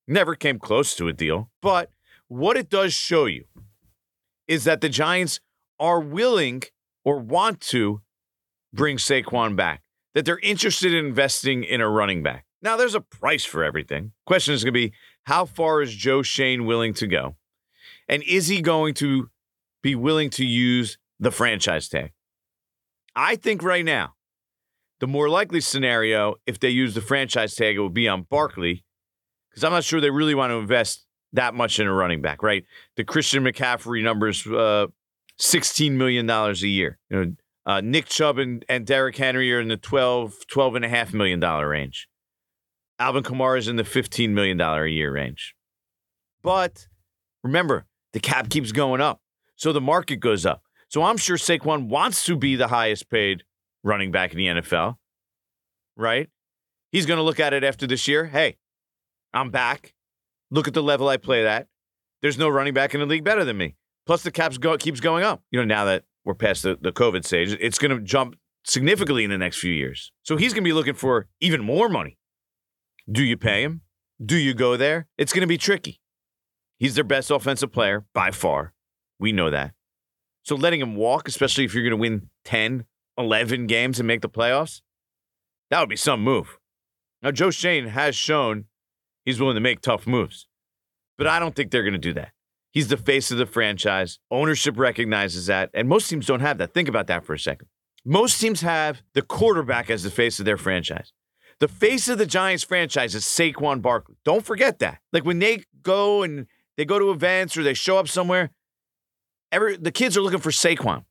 Never 0.09 0.35
came 0.35 0.59
close 0.59 0.93
to 0.95 1.07
a 1.07 1.13
deal. 1.13 1.49
But 1.61 1.89
what 2.27 2.57
it 2.57 2.69
does 2.69 2.93
show 2.93 3.27
you 3.27 3.45
is 4.45 4.65
that 4.65 4.81
the 4.81 4.89
Giants 4.89 5.39
are 5.79 6.01
willing 6.01 6.63
or 7.05 7.17
want 7.17 7.61
to 7.61 8.01
bring 8.73 8.97
Saquon 8.97 9.55
back, 9.55 9.83
that 10.15 10.25
they're 10.25 10.39
interested 10.39 10.93
in 10.93 11.05
investing 11.05 11.63
in 11.63 11.79
a 11.79 11.87
running 11.87 12.23
back. 12.23 12.45
Now, 12.61 12.75
there's 12.75 12.93
a 12.93 12.99
price 12.99 13.45
for 13.45 13.63
everything. 13.63 14.11
Question 14.25 14.53
is 14.53 14.65
going 14.65 14.73
to 14.73 14.79
be 14.89 14.91
how 15.27 15.45
far 15.45 15.81
is 15.81 15.95
Joe 15.95 16.23
Schoen 16.23 16.65
willing 16.65 16.93
to 16.95 17.07
go? 17.07 17.37
And 18.09 18.21
is 18.23 18.49
he 18.49 18.61
going 18.61 18.95
to 18.95 19.29
be 19.81 19.95
willing 19.95 20.29
to 20.31 20.45
use 20.45 20.97
the 21.21 21.31
franchise 21.31 21.87
tag? 21.87 22.11
I 23.15 23.37
think 23.37 23.63
right 23.63 23.85
now, 23.85 24.15
the 24.99 25.07
more 25.07 25.29
likely 25.29 25.61
scenario, 25.61 26.35
if 26.45 26.59
they 26.59 26.69
use 26.69 26.93
the 26.93 27.01
franchise 27.01 27.55
tag, 27.55 27.75
it 27.75 27.79
would 27.79 27.93
be 27.93 28.07
on 28.07 28.23
Barkley, 28.23 28.83
because 29.49 29.63
I'm 29.63 29.71
not 29.71 29.83
sure 29.83 30.01
they 30.01 30.09
really 30.09 30.35
want 30.35 30.51
to 30.51 30.55
invest 30.55 31.05
that 31.33 31.53
much 31.53 31.79
in 31.79 31.87
a 31.87 31.93
running 31.93 32.21
back, 32.21 32.41
right? 32.41 32.63
The 32.95 33.03
Christian 33.03 33.43
McCaffrey 33.43 34.03
numbers, 34.03 34.45
uh, 34.47 34.87
$16 35.39 35.91
million 35.91 36.29
a 36.29 36.53
year. 36.53 36.97
You 37.09 37.17
know, 37.25 37.31
Uh, 37.65 37.81
Nick 37.81 38.05
Chubb 38.05 38.37
and, 38.37 38.63
and 38.69 38.87
Derrick 38.87 39.17
Henry 39.17 39.53
are 39.53 39.59
in 39.59 39.67
the 39.67 39.75
12, 39.77 40.47
12 40.47 40.75
and 40.75 40.85
a 40.85 40.89
half 40.89 41.13
million 41.13 41.39
dollar 41.39 41.67
range. 41.67 42.07
Alvin 42.97 43.23
Kamara 43.23 43.59
is 43.59 43.67
in 43.67 43.75
the 43.75 43.83
$15 43.83 44.29
million 44.29 44.59
a 44.59 44.85
year 44.87 45.11
range. 45.11 45.53
But 46.41 46.87
remember, 47.43 47.85
the 48.13 48.19
cap 48.21 48.49
keeps 48.49 48.71
going 48.71 49.01
up. 49.01 49.21
So 49.57 49.73
the 49.73 49.81
market 49.81 50.17
goes 50.21 50.45
up. 50.45 50.63
So 50.87 51.03
I'm 51.03 51.17
sure 51.17 51.35
Saquon 51.35 51.89
wants 51.89 52.23
to 52.25 52.37
be 52.37 52.55
the 52.55 52.69
highest 52.69 53.09
paid 53.09 53.43
running 53.87 54.11
back 54.11 54.31
in 54.31 54.37
the 54.37 54.47
NFL, 54.47 54.95
right? 55.95 56.29
He's 56.91 57.05
going 57.05 57.17
to 57.17 57.23
look 57.23 57.39
at 57.39 57.53
it 57.53 57.63
after 57.63 57.87
this 57.87 58.07
year. 58.07 58.25
Hey, 58.25 58.57
I'm 59.33 59.49
back. 59.49 59.93
Look 60.51 60.67
at 60.67 60.73
the 60.73 60.83
level 60.83 61.07
I 61.07 61.17
play 61.17 61.47
at. 61.47 61.67
There's 62.21 62.37
no 62.37 62.49
running 62.49 62.73
back 62.73 62.93
in 62.93 62.99
the 62.99 63.05
league 63.05 63.23
better 63.23 63.45
than 63.45 63.57
me. 63.57 63.75
Plus, 64.05 64.23
the 64.23 64.31
caps 64.31 64.57
go, 64.57 64.77
keeps 64.77 64.99
going 64.99 65.23
up. 65.23 65.41
You 65.51 65.59
know, 65.59 65.65
now 65.65 65.85
that 65.85 66.03
we're 66.23 66.33
past 66.33 66.63
the, 66.63 66.77
the 66.79 66.91
COVID 66.91 67.25
stage, 67.25 67.55
it's 67.59 67.77
going 67.77 67.91
to 67.91 68.01
jump 68.01 68.35
significantly 68.63 69.23
in 69.23 69.29
the 69.29 69.37
next 69.37 69.59
few 69.59 69.71
years. 69.71 70.11
So 70.23 70.37
he's 70.37 70.53
going 70.53 70.63
to 70.63 70.67
be 70.67 70.73
looking 70.73 70.93
for 70.93 71.27
even 71.39 71.63
more 71.63 71.89
money. 71.89 72.17
Do 73.09 73.23
you 73.23 73.37
pay 73.37 73.63
him? 73.63 73.81
Do 74.23 74.35
you 74.35 74.53
go 74.53 74.77
there? 74.77 75.07
It's 75.17 75.31
going 75.31 75.41
to 75.41 75.47
be 75.47 75.57
tricky. 75.57 75.99
He's 76.77 76.95
their 76.95 77.03
best 77.03 77.31
offensive 77.31 77.71
player 77.71 78.05
by 78.13 78.31
far. 78.31 78.73
We 79.19 79.31
know 79.31 79.49
that. 79.49 79.73
So 80.43 80.55
letting 80.55 80.81
him 80.81 80.95
walk, 80.95 81.27
especially 81.27 81.65
if 81.65 81.73
you're 81.73 81.83
going 81.83 81.91
to 81.91 81.97
win 81.97 82.29
10, 82.45 82.85
11 83.17 83.67
games 83.67 83.99
and 83.99 84.07
make 84.07 84.21
the 84.21 84.29
playoffs, 84.29 84.81
that 85.69 85.79
would 85.79 85.89
be 85.89 85.95
some 85.95 86.23
move. 86.23 86.57
Now, 87.21 87.31
Joe 87.31 87.51
Schoen 87.51 87.87
has 87.87 88.15
shown 88.15 88.65
he's 89.25 89.39
willing 89.39 89.55
to 89.55 89.61
make 89.61 89.81
tough 89.81 90.07
moves, 90.07 90.47
but 91.17 91.27
I 91.27 91.39
don't 91.39 91.55
think 91.55 91.71
they're 91.71 91.83
going 91.83 91.93
to 91.93 91.99
do 91.99 92.13
that. 92.13 92.31
He's 92.71 92.89
the 92.89 92.97
face 92.97 93.31
of 93.31 93.37
the 93.37 93.45
franchise. 93.45 94.19
Ownership 94.29 94.77
recognizes 94.77 95.47
that, 95.47 95.71
and 95.73 95.89
most 95.89 96.09
teams 96.09 96.27
don't 96.27 96.41
have 96.41 96.59
that. 96.59 96.73
Think 96.73 96.87
about 96.87 97.07
that 97.07 97.25
for 97.25 97.33
a 97.33 97.39
second. 97.39 97.67
Most 98.05 98.39
teams 98.39 98.61
have 98.61 99.01
the 99.13 99.21
quarterback 99.21 99.89
as 99.89 100.03
the 100.03 100.11
face 100.11 100.39
of 100.39 100.45
their 100.45 100.57
franchise. 100.57 101.11
The 101.59 101.67
face 101.67 102.07
of 102.07 102.19
the 102.19 102.25
Giants 102.25 102.63
franchise 102.63 103.15
is 103.15 103.25
Saquon 103.25 103.81
Barkley. 103.81 104.15
Don't 104.23 104.45
forget 104.45 104.79
that. 104.79 104.99
Like 105.11 105.25
when 105.25 105.39
they 105.39 105.63
go 105.81 106.21
and 106.21 106.45
they 106.77 106.85
go 106.85 106.99
to 106.99 107.09
events 107.09 107.57
or 107.57 107.63
they 107.63 107.73
show 107.73 107.97
up 107.97 108.07
somewhere, 108.07 108.51
every 109.51 109.75
the 109.75 109.91
kids 109.91 110.15
are 110.15 110.21
looking 110.21 110.39
for 110.39 110.51
Saquon. 110.51 111.03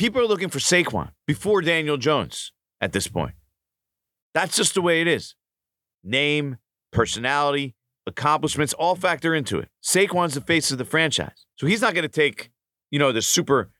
People 0.00 0.22
are 0.22 0.26
looking 0.26 0.48
for 0.48 0.60
Saquon 0.60 1.10
before 1.26 1.60
Daniel 1.60 1.98
Jones 1.98 2.52
at 2.80 2.92
this 2.92 3.06
point. 3.06 3.34
That's 4.32 4.56
just 4.56 4.72
the 4.72 4.80
way 4.80 5.02
it 5.02 5.06
is. 5.06 5.34
Name, 6.02 6.56
personality, 6.90 7.74
accomplishments 8.06 8.72
all 8.72 8.94
factor 8.94 9.34
into 9.34 9.58
it. 9.58 9.68
Saquon's 9.84 10.32
the 10.32 10.40
face 10.40 10.70
of 10.70 10.78
the 10.78 10.86
franchise. 10.86 11.44
So 11.56 11.66
he's 11.66 11.82
not 11.82 11.92
going 11.92 12.04
to 12.04 12.08
take, 12.08 12.50
you 12.90 12.98
know, 12.98 13.12
the 13.12 13.20
super 13.20 13.72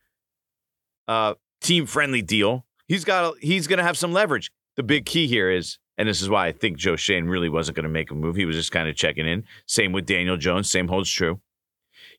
uh, 1.09 1.37
team 1.63 1.87
friendly 1.87 2.21
deal. 2.21 2.67
He's 2.87 3.07
got 3.07 3.39
he's 3.39 3.67
going 3.67 3.79
to 3.79 3.85
have 3.85 3.97
some 3.97 4.13
leverage. 4.13 4.51
The 4.77 4.83
big 4.83 5.07
key 5.07 5.27
here 5.27 5.51
is 5.51 5.79
and 5.97 6.07
this 6.07 6.21
is 6.21 6.29
why 6.29 6.49
I 6.49 6.53
think 6.53 6.77
Joe 6.77 6.97
Schoen 6.97 7.31
really 7.31 7.49
wasn't 7.49 7.77
going 7.77 7.85
to 7.85 7.89
make 7.89 8.11
a 8.11 8.15
move. 8.15 8.37
He 8.37 8.45
was 8.45 8.57
just 8.57 8.73
kind 8.73 8.91
of 8.91 8.95
checking 8.95 9.27
in. 9.27 9.45
Same 9.65 9.93
with 9.93 10.05
Daniel 10.05 10.37
Jones. 10.37 10.71
Same 10.71 10.89
holds 10.89 11.11
true. 11.11 11.41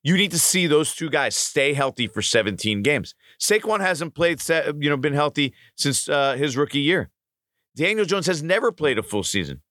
You 0.03 0.17
need 0.17 0.31
to 0.31 0.39
see 0.39 0.65
those 0.65 0.95
two 0.95 1.09
guys 1.09 1.35
stay 1.35 1.73
healthy 1.73 2.07
for 2.07 2.21
17 2.21 2.81
games. 2.81 3.13
Saquon 3.39 3.81
hasn't 3.81 4.15
played, 4.15 4.41
you 4.79 4.89
know, 4.89 4.97
been 4.97 5.13
healthy 5.13 5.53
since 5.75 6.09
uh, 6.09 6.35
his 6.35 6.57
rookie 6.57 6.79
year. 6.79 7.09
Daniel 7.75 8.05
Jones 8.05 8.25
has 8.25 8.41
never 8.41 8.71
played 8.71 8.97
a 8.97 9.03
full 9.03 9.23
season. 9.23 9.61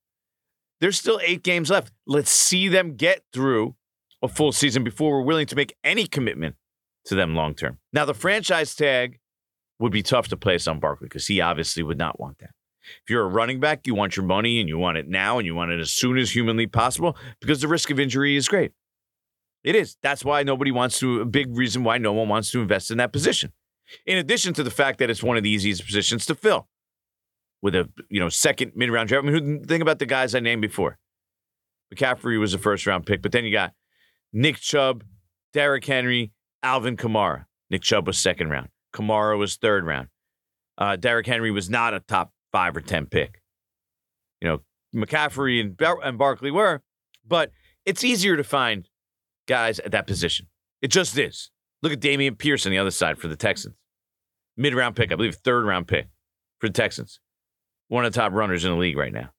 There's 0.80 0.98
still 0.98 1.20
eight 1.22 1.42
games 1.42 1.68
left. 1.70 1.92
Let's 2.06 2.30
see 2.30 2.68
them 2.68 2.96
get 2.96 3.22
through 3.32 3.74
a 4.22 4.28
full 4.28 4.52
season 4.52 4.84
before 4.84 5.10
we're 5.12 5.26
willing 5.26 5.46
to 5.46 5.56
make 5.56 5.76
any 5.84 6.06
commitment 6.06 6.56
to 7.06 7.14
them 7.14 7.34
long 7.34 7.54
term. 7.54 7.78
Now, 7.92 8.04
the 8.04 8.14
franchise 8.14 8.74
tag 8.74 9.18
would 9.78 9.92
be 9.92 10.02
tough 10.02 10.28
to 10.28 10.36
place 10.36 10.66
on 10.66 10.78
Barkley 10.78 11.06
because 11.06 11.26
he 11.26 11.40
obviously 11.40 11.82
would 11.82 11.98
not 11.98 12.20
want 12.20 12.38
that. 12.38 12.50
If 13.02 13.10
you're 13.10 13.24
a 13.24 13.28
running 13.28 13.60
back, 13.60 13.86
you 13.86 13.94
want 13.94 14.16
your 14.16 14.24
money 14.24 14.58
and 14.60 14.68
you 14.68 14.78
want 14.78 14.98
it 14.98 15.08
now 15.08 15.38
and 15.38 15.46
you 15.46 15.54
want 15.54 15.70
it 15.70 15.80
as 15.80 15.90
soon 15.90 16.18
as 16.18 16.34
humanly 16.34 16.66
possible 16.66 17.16
because 17.40 17.60
the 17.60 17.68
risk 17.68 17.90
of 17.90 18.00
injury 18.00 18.36
is 18.36 18.48
great. 18.48 18.72
It 19.62 19.74
is. 19.74 19.96
That's 20.02 20.24
why 20.24 20.42
nobody 20.42 20.70
wants 20.70 20.98
to, 21.00 21.20
a 21.20 21.24
big 21.24 21.56
reason 21.56 21.84
why 21.84 21.98
no 21.98 22.12
one 22.12 22.28
wants 22.28 22.50
to 22.52 22.60
invest 22.60 22.90
in 22.90 22.98
that 22.98 23.12
position. 23.12 23.52
In 24.06 24.18
addition 24.18 24.54
to 24.54 24.62
the 24.62 24.70
fact 24.70 24.98
that 24.98 25.10
it's 25.10 25.22
one 25.22 25.36
of 25.36 25.42
the 25.42 25.50
easiest 25.50 25.84
positions 25.84 26.24
to 26.26 26.34
fill 26.34 26.68
with 27.60 27.74
a, 27.74 27.88
you 28.08 28.20
know, 28.20 28.28
second 28.28 28.72
mid 28.74 28.90
round 28.90 29.08
draft. 29.08 29.26
I 29.26 29.30
mean, 29.30 29.64
think 29.64 29.82
about 29.82 29.98
the 29.98 30.06
guys 30.06 30.34
I 30.34 30.40
named 30.40 30.62
before. 30.62 30.98
McCaffrey 31.94 32.38
was 32.38 32.54
a 32.54 32.58
first 32.58 32.86
round 32.86 33.04
pick, 33.04 33.20
but 33.20 33.32
then 33.32 33.44
you 33.44 33.52
got 33.52 33.72
Nick 34.32 34.56
Chubb, 34.58 35.04
Derrick 35.52 35.84
Henry, 35.84 36.32
Alvin 36.62 36.96
Kamara. 36.96 37.46
Nick 37.68 37.82
Chubb 37.82 38.06
was 38.06 38.18
second 38.18 38.50
round. 38.50 38.68
Kamara 38.94 39.38
was 39.38 39.56
third 39.56 39.84
round. 39.84 40.08
Uh, 40.78 40.96
Derrick 40.96 41.26
Henry 41.26 41.50
was 41.50 41.68
not 41.68 41.94
a 41.94 42.00
top 42.00 42.32
five 42.52 42.76
or 42.76 42.80
10 42.80 43.06
pick. 43.06 43.40
You 44.40 44.48
know, 44.48 44.58
McCaffrey 44.94 45.60
and, 45.60 45.76
Bar- 45.76 46.02
and 46.02 46.16
Barkley 46.16 46.50
were, 46.50 46.82
but 47.26 47.50
it's 47.84 48.02
easier 48.02 48.36
to 48.36 48.44
find 48.44 48.88
guys 49.50 49.78
at 49.80 49.92
that 49.92 50.06
position. 50.06 50.46
It 50.80 50.88
just 50.88 51.18
is. 51.18 51.50
Look 51.82 51.92
at 51.92 52.00
Dameon 52.00 52.38
Pierce 52.38 52.64
on 52.64 52.72
the 52.72 52.78
other 52.78 52.90
side 52.90 53.18
for 53.18 53.28
the 53.28 53.36
Texans. 53.36 53.74
Mid 54.56 54.74
round 54.74 54.96
pick, 54.96 55.12
I 55.12 55.16
believe, 55.16 55.34
third 55.34 55.66
round 55.66 55.88
pick 55.88 56.06
for 56.58 56.68
the 56.68 56.72
Texans. 56.72 57.20
One 57.88 58.04
of 58.04 58.12
the 58.12 58.18
top 58.18 58.32
runners 58.32 58.64
in 58.64 58.70
the 58.70 58.78
league 58.78 58.96
right 58.96 59.12
now 59.12 59.30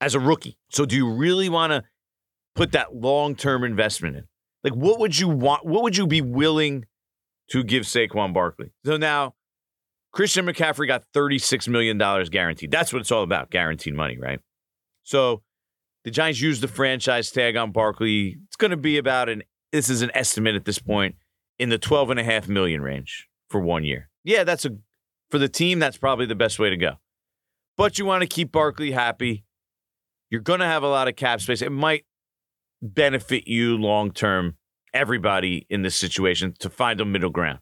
as 0.00 0.14
a 0.14 0.20
rookie. 0.20 0.58
So, 0.70 0.86
do 0.86 0.96
you 0.96 1.10
really 1.10 1.48
want 1.48 1.72
to 1.72 1.82
put 2.54 2.72
that 2.72 2.96
long 2.96 3.36
term 3.36 3.62
investment 3.62 4.16
in? 4.16 4.24
Like, 4.64 4.74
what 4.74 4.98
would 4.98 5.18
you 5.18 5.28
want? 5.28 5.64
What 5.64 5.82
would 5.82 5.96
you 5.96 6.06
be 6.06 6.22
willing 6.22 6.86
to 7.50 7.62
give 7.62 7.84
Saquon 7.84 8.32
Barkley? 8.32 8.72
So 8.84 8.96
now 8.96 9.34
Christian 10.12 10.46
McCaffrey 10.46 10.86
got 10.86 11.04
$36 11.14 11.68
million 11.68 11.98
guaranteed. 11.98 12.70
That's 12.70 12.92
what 12.92 13.00
it's 13.00 13.12
all 13.12 13.22
about, 13.22 13.50
guaranteed 13.50 13.94
money, 13.94 14.18
right? 14.18 14.40
So 15.02 15.42
the 16.04 16.10
Giants 16.10 16.40
used 16.40 16.60
the 16.60 16.68
franchise 16.68 17.30
tag 17.30 17.56
on 17.56 17.72
Barkley. 17.72 18.36
It's 18.46 18.56
going 18.56 18.70
to 18.70 18.76
be 18.76 18.98
about 18.98 19.28
an, 19.28 19.42
this 19.72 19.88
is 19.88 20.02
an 20.02 20.10
estimate 20.14 20.54
at 20.54 20.64
this 20.64 20.78
point, 20.78 21.16
in 21.58 21.70
the 21.70 21.78
12 21.78 22.10
and 22.10 22.20
a 22.20 22.24
half 22.24 22.48
million 22.48 22.82
range 22.82 23.28
for 23.48 23.60
one 23.60 23.84
year. 23.84 24.10
Yeah, 24.22 24.44
that's 24.44 24.64
a, 24.64 24.76
for 25.30 25.38
the 25.38 25.48
team, 25.48 25.78
that's 25.78 25.96
probably 25.96 26.26
the 26.26 26.34
best 26.34 26.58
way 26.58 26.70
to 26.70 26.76
go. 26.76 26.92
But 27.76 27.98
you 27.98 28.04
want 28.04 28.22
to 28.22 28.28
keep 28.28 28.52
Barkley 28.52 28.92
happy. 28.92 29.44
You're 30.30 30.40
going 30.40 30.60
to 30.60 30.66
have 30.66 30.82
a 30.82 30.88
lot 30.88 31.08
of 31.08 31.16
cap 31.16 31.40
space. 31.40 31.62
It 31.62 31.72
might 31.72 32.04
benefit 32.82 33.48
you 33.48 33.76
long 33.76 34.12
term, 34.12 34.56
everybody 34.92 35.66
in 35.70 35.82
this 35.82 35.96
situation, 35.96 36.54
to 36.60 36.70
find 36.70 37.00
a 37.00 37.04
middle 37.04 37.30
ground. 37.30 37.60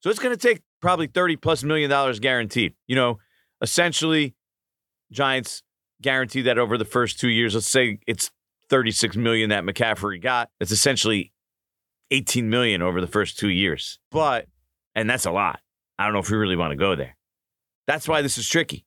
So 0.00 0.10
it's 0.10 0.18
going 0.18 0.36
to 0.36 0.40
take 0.40 0.62
probably 0.80 1.06
30 1.06 1.36
plus 1.36 1.62
million 1.64 1.90
dollars 1.90 2.20
guaranteed. 2.20 2.74
You 2.86 2.96
know, 2.96 3.18
essentially, 3.62 4.34
Giants 5.10 5.62
guarantee 6.02 6.42
that 6.42 6.58
over 6.58 6.78
the 6.78 6.84
first 6.84 7.18
two 7.18 7.28
years. 7.28 7.54
Let's 7.54 7.66
say 7.66 7.98
it's 8.06 8.30
36 8.68 9.16
million 9.16 9.50
that 9.50 9.64
McCaffrey 9.64 10.20
got. 10.20 10.50
It's 10.60 10.72
essentially 10.72 11.32
18 12.10 12.48
million 12.48 12.82
over 12.82 13.00
the 13.00 13.06
first 13.06 13.38
two 13.38 13.48
years. 13.48 13.98
But, 14.10 14.46
and 14.94 15.08
that's 15.08 15.26
a 15.26 15.30
lot. 15.30 15.60
I 15.98 16.04
don't 16.04 16.12
know 16.12 16.20
if 16.20 16.30
we 16.30 16.36
really 16.36 16.56
want 16.56 16.72
to 16.72 16.76
go 16.76 16.94
there. 16.94 17.16
That's 17.86 18.08
why 18.08 18.22
this 18.22 18.36
is 18.38 18.48
tricky. 18.48 18.84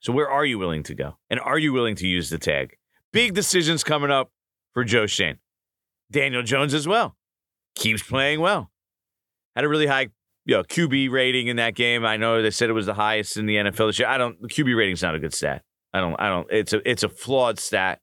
So, 0.00 0.12
where 0.12 0.28
are 0.28 0.44
you 0.44 0.58
willing 0.58 0.82
to 0.84 0.94
go? 0.94 1.16
And 1.30 1.40
are 1.40 1.58
you 1.58 1.72
willing 1.72 1.96
to 1.96 2.06
use 2.06 2.28
the 2.30 2.38
tag? 2.38 2.76
Big 3.12 3.32
decisions 3.32 3.82
coming 3.82 4.10
up 4.10 4.30
for 4.72 4.84
Joe 4.84 5.06
Schoen. 5.06 5.38
Daniel 6.10 6.42
Jones 6.42 6.74
as 6.74 6.86
well. 6.86 7.16
Keeps 7.74 8.02
playing 8.02 8.40
well. 8.40 8.70
Had 9.56 9.64
a 9.64 9.68
really 9.68 9.86
high 9.86 10.08
you 10.44 10.56
know, 10.56 10.62
QB 10.62 11.10
rating 11.10 11.46
in 11.46 11.56
that 11.56 11.74
game. 11.74 12.04
I 12.04 12.16
know 12.16 12.42
they 12.42 12.50
said 12.50 12.68
it 12.68 12.74
was 12.74 12.86
the 12.86 12.94
highest 12.94 13.36
in 13.36 13.46
the 13.46 13.56
NFL 13.56 13.88
this 13.88 13.98
year. 13.98 14.08
I 14.08 14.18
don't. 14.18 14.40
The 14.40 14.48
QB 14.48 14.76
rating's 14.76 15.02
not 15.02 15.14
a 15.14 15.18
good 15.18 15.32
stat. 15.32 15.62
I 15.94 16.00
don't. 16.00 16.20
I 16.20 16.28
don't. 16.28 16.48
It's 16.50 16.72
a. 16.72 16.90
It's 16.90 17.04
a 17.04 17.08
flawed 17.08 17.60
stat. 17.60 18.00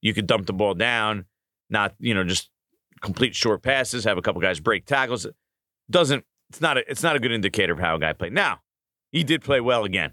You 0.00 0.14
could 0.14 0.28
dump 0.28 0.46
the 0.46 0.52
ball 0.52 0.74
down, 0.74 1.24
not 1.68 1.94
you 1.98 2.14
know 2.14 2.22
just 2.22 2.48
complete 3.02 3.34
short 3.34 3.62
passes, 3.62 4.04
have 4.04 4.16
a 4.16 4.22
couple 4.22 4.40
guys 4.40 4.60
break 4.60 4.86
tackles. 4.86 5.26
Doesn't. 5.90 6.24
It's 6.50 6.60
not 6.60 6.78
a. 6.78 6.88
It's 6.88 7.02
not 7.02 7.16
a 7.16 7.18
good 7.18 7.32
indicator 7.32 7.72
of 7.72 7.80
how 7.80 7.96
a 7.96 7.98
guy 7.98 8.12
played. 8.12 8.32
Now, 8.32 8.60
he 9.10 9.24
did 9.24 9.42
play 9.42 9.60
well 9.60 9.84
again. 9.84 10.12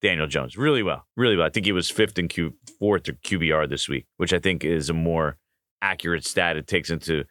Daniel 0.00 0.26
Jones, 0.26 0.56
really 0.56 0.82
well, 0.82 1.06
really 1.16 1.36
well. 1.36 1.46
I 1.46 1.50
think 1.50 1.66
he 1.66 1.72
was 1.72 1.90
fifth 1.90 2.18
in 2.18 2.28
Q, 2.28 2.54
fourth 2.78 3.08
or 3.08 3.12
QBR 3.12 3.68
this 3.68 3.88
week, 3.88 4.06
which 4.16 4.32
I 4.32 4.38
think 4.38 4.64
is 4.64 4.88
a 4.88 4.94
more 4.94 5.36
accurate 5.82 6.24
stat. 6.24 6.56
It 6.56 6.66
takes 6.66 6.88
into 6.88 7.24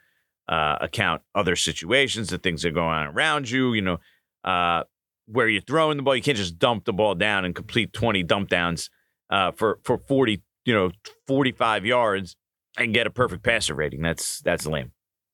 uh, 0.48 0.78
account 0.82 1.24
other 1.34 1.56
situations, 1.56 2.30
the 2.30 2.38
things 2.38 2.62
that 2.62 2.70
are 2.70 2.74
going 2.74 2.94
on 2.94 3.08
around 3.08 3.50
you, 3.50 3.74
you 3.74 3.82
know, 3.82 3.98
uh, 4.44 4.84
where 5.28 5.48
you're 5.48 5.62
throwing 5.62 5.98
the 5.98 6.04
ball. 6.04 6.16
You 6.16 6.22
can't 6.22 6.38
just 6.38 6.60
dump 6.60 6.86
the 6.86 6.94
ball 6.94 7.16
down 7.16 7.46
and 7.46 7.56
complete 7.56 7.94
20 7.94 8.22
dump 8.24 8.50
downs 8.50 8.90
uh, 9.30 9.52
for, 9.52 9.80
for 9.84 9.98
40, 9.98 10.42
you 10.66 10.74
know, 10.74 10.92
45 11.28 11.86
yards 11.86 12.36
and 12.78 12.94
get 12.94 13.08
a 13.08 13.10
perfect 13.10 13.44
passer 13.44 13.74
rating. 13.74 14.02
That's, 14.02 14.42
that's 14.42 14.66
lame. 14.66 14.92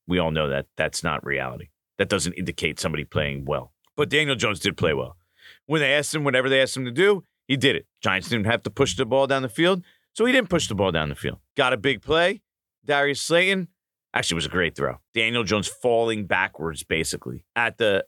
We 0.07 0.19
all 0.19 0.31
know 0.31 0.49
that 0.49 0.67
that's 0.75 1.03
not 1.03 1.25
reality. 1.25 1.69
That 1.97 2.09
doesn't 2.09 2.33
indicate 2.33 2.79
somebody 2.79 3.03
playing 3.03 3.45
well. 3.45 3.73
But 3.95 4.09
Daniel 4.09 4.35
Jones 4.35 4.59
did 4.59 4.77
play 4.77 4.93
well. 4.93 5.17
When 5.65 5.81
they 5.81 5.93
asked 5.93 6.13
him, 6.13 6.23
whatever 6.23 6.49
they 6.49 6.61
asked 6.61 6.75
him 6.75 6.85
to 6.85 6.91
do, 6.91 7.23
he 7.47 7.55
did 7.55 7.75
it. 7.75 7.85
Giants 8.01 8.29
didn't 8.29 8.45
have 8.45 8.63
to 8.63 8.69
push 8.69 8.95
the 8.95 9.05
ball 9.05 9.27
down 9.27 9.41
the 9.41 9.49
field, 9.49 9.83
so 10.13 10.25
he 10.25 10.31
didn't 10.31 10.49
push 10.49 10.67
the 10.67 10.75
ball 10.75 10.91
down 10.91 11.09
the 11.09 11.15
field. 11.15 11.39
Got 11.55 11.73
a 11.73 11.77
big 11.77 12.01
play. 12.01 12.41
Darius 12.85 13.21
Slayton 13.21 13.67
Actually, 14.13 14.35
was 14.35 14.45
a 14.45 14.49
great 14.49 14.75
throw. 14.75 14.97
Daniel 15.15 15.43
Jones 15.43 15.67
falling 15.67 16.27
backwards, 16.27 16.83
basically, 16.83 17.45
at 17.55 17.77
the 17.79 18.05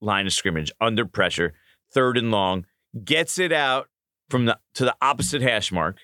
line 0.00 0.26
of 0.26 0.32
scrimmage 0.32 0.72
under 0.80 1.06
pressure, 1.06 1.54
third 1.92 2.18
and 2.18 2.30
long, 2.30 2.66
gets 3.04 3.38
it 3.38 3.52
out 3.52 3.88
from 4.28 4.46
the 4.46 4.58
to 4.74 4.84
the 4.84 4.96
opposite 5.00 5.42
hash 5.42 5.72
mark, 5.72 5.98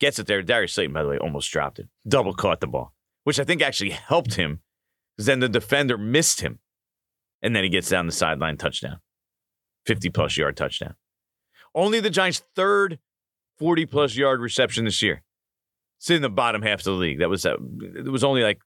gets 0.00 0.18
it 0.18 0.26
there. 0.26 0.42
Darius 0.42 0.74
Slayton, 0.74 0.92
by 0.92 1.02
the 1.02 1.08
way, 1.08 1.18
almost 1.18 1.50
dropped 1.50 1.78
it. 1.78 1.88
Double 2.06 2.34
caught 2.34 2.60
the 2.60 2.66
ball, 2.66 2.94
which 3.24 3.38
I 3.38 3.44
think 3.44 3.62
actually 3.62 3.90
helped 3.90 4.34
him 4.34 4.60
because 5.16 5.26
then 5.26 5.40
the 5.40 5.48
defender 5.48 5.98
missed 5.98 6.40
him. 6.40 6.58
And 7.40 7.54
then 7.54 7.62
he 7.62 7.70
gets 7.70 7.88
down 7.88 8.06
the 8.06 8.12
sideline 8.12 8.56
touchdown. 8.56 8.98
50 9.86 10.10
plus 10.10 10.36
yard 10.36 10.56
touchdown. 10.56 10.94
Only 11.74 12.00
the 12.00 12.10
Giants' 12.10 12.42
third 12.56 12.98
40 13.58 13.86
plus 13.86 14.16
yard 14.16 14.40
reception 14.40 14.84
this 14.84 15.02
year. 15.02 15.22
It's 15.98 16.10
in 16.10 16.22
the 16.22 16.28
bottom 16.28 16.62
half 16.62 16.80
of 16.80 16.84
the 16.84 16.92
league. 16.92 17.18
That 17.18 17.28
was 17.28 17.44
uh, 17.44 17.56
it 17.96 18.10
was 18.10 18.22
only 18.22 18.42
like 18.42 18.60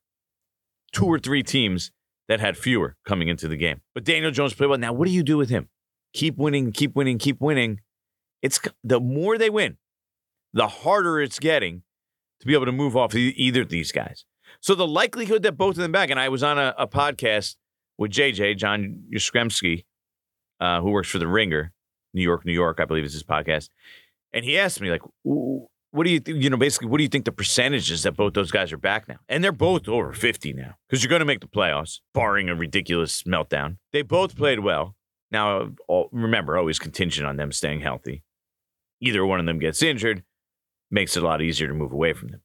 two 0.91 1.05
or 1.05 1.19
three 1.19 1.43
teams 1.43 1.91
that 2.27 2.39
had 2.39 2.57
fewer 2.57 2.95
coming 3.05 3.27
into 3.27 3.47
the 3.47 3.57
game. 3.57 3.81
But 3.93 4.03
Daniel 4.03 4.31
Jones 4.31 4.53
played 4.53 4.69
well. 4.69 4.79
Now, 4.79 4.93
what 4.93 5.07
do 5.07 5.11
you 5.11 5.23
do 5.23 5.37
with 5.37 5.49
him? 5.49 5.69
Keep 6.13 6.37
winning, 6.37 6.71
keep 6.71 6.95
winning, 6.95 7.17
keep 7.17 7.41
winning. 7.41 7.79
It's 8.43 8.59
the 8.83 8.99
more 8.99 9.37
they 9.37 9.49
win, 9.49 9.77
the 10.53 10.67
harder 10.67 11.19
it's 11.19 11.39
getting 11.39 11.81
to 12.41 12.45
be 12.45 12.53
able 12.53 12.65
to 12.65 12.73
move 12.73 12.95
off 12.95 13.15
either 13.15 13.61
of 13.61 13.69
these 13.69 13.91
guys. 13.93 14.25
So 14.59 14.75
the 14.75 14.85
likelihood 14.85 15.43
that 15.43 15.53
both 15.53 15.77
of 15.77 15.81
them 15.81 15.93
back, 15.93 16.09
and 16.09 16.19
I 16.19 16.27
was 16.27 16.43
on 16.43 16.59
a, 16.59 16.75
a 16.77 16.85
podcast 16.85 17.55
with 17.97 18.11
JJ 18.11 18.57
John 18.57 19.03
Jastremski, 19.11 19.85
uh, 20.59 20.81
who 20.81 20.91
works 20.91 21.09
for 21.09 21.19
the 21.19 21.27
Ringer, 21.27 21.71
New 22.13 22.21
York, 22.21 22.45
New 22.45 22.53
York, 22.53 22.81
I 22.81 22.85
believe 22.85 23.05
is 23.05 23.13
his 23.13 23.23
podcast, 23.23 23.69
and 24.33 24.43
he 24.43 24.59
asked 24.59 24.81
me 24.81 24.91
like, 24.91 25.01
what 25.23 26.05
do 26.05 26.09
you 26.09 26.19
th- 26.19 26.43
you 26.43 26.49
know 26.49 26.57
basically 26.57 26.87
what 26.89 26.97
do 26.97 27.03
you 27.03 27.09
think 27.09 27.23
the 27.23 27.31
percentages 27.31 28.03
that 28.03 28.13
both 28.13 28.33
those 28.33 28.51
guys 28.51 28.73
are 28.73 28.77
back 28.77 29.07
now? 29.07 29.19
And 29.29 29.41
they're 29.41 29.53
both 29.53 29.87
over 29.87 30.11
50 30.11 30.51
now 30.51 30.75
because 30.89 31.01
you're 31.01 31.09
going 31.09 31.21
to 31.21 31.25
make 31.25 31.39
the 31.39 31.47
playoffs 31.47 31.99
barring 32.13 32.49
a 32.49 32.55
ridiculous 32.55 33.23
meltdown. 33.23 33.77
They 33.93 34.01
both 34.01 34.35
played 34.35 34.59
well. 34.59 34.95
Now 35.31 35.69
all, 35.87 36.09
remember 36.11 36.57
always 36.57 36.77
contingent 36.79 37.25
on 37.25 37.37
them 37.37 37.51
staying 37.51 37.81
healthy 37.81 38.23
either 39.03 39.25
one 39.25 39.39
of 39.39 39.45
them 39.45 39.59
gets 39.59 39.81
injured 39.81 40.23
makes 40.89 41.17
it 41.17 41.23
a 41.23 41.25
lot 41.25 41.41
easier 41.41 41.67
to 41.67 41.73
move 41.73 41.91
away 41.91 42.13
from 42.13 42.29
them 42.29 42.41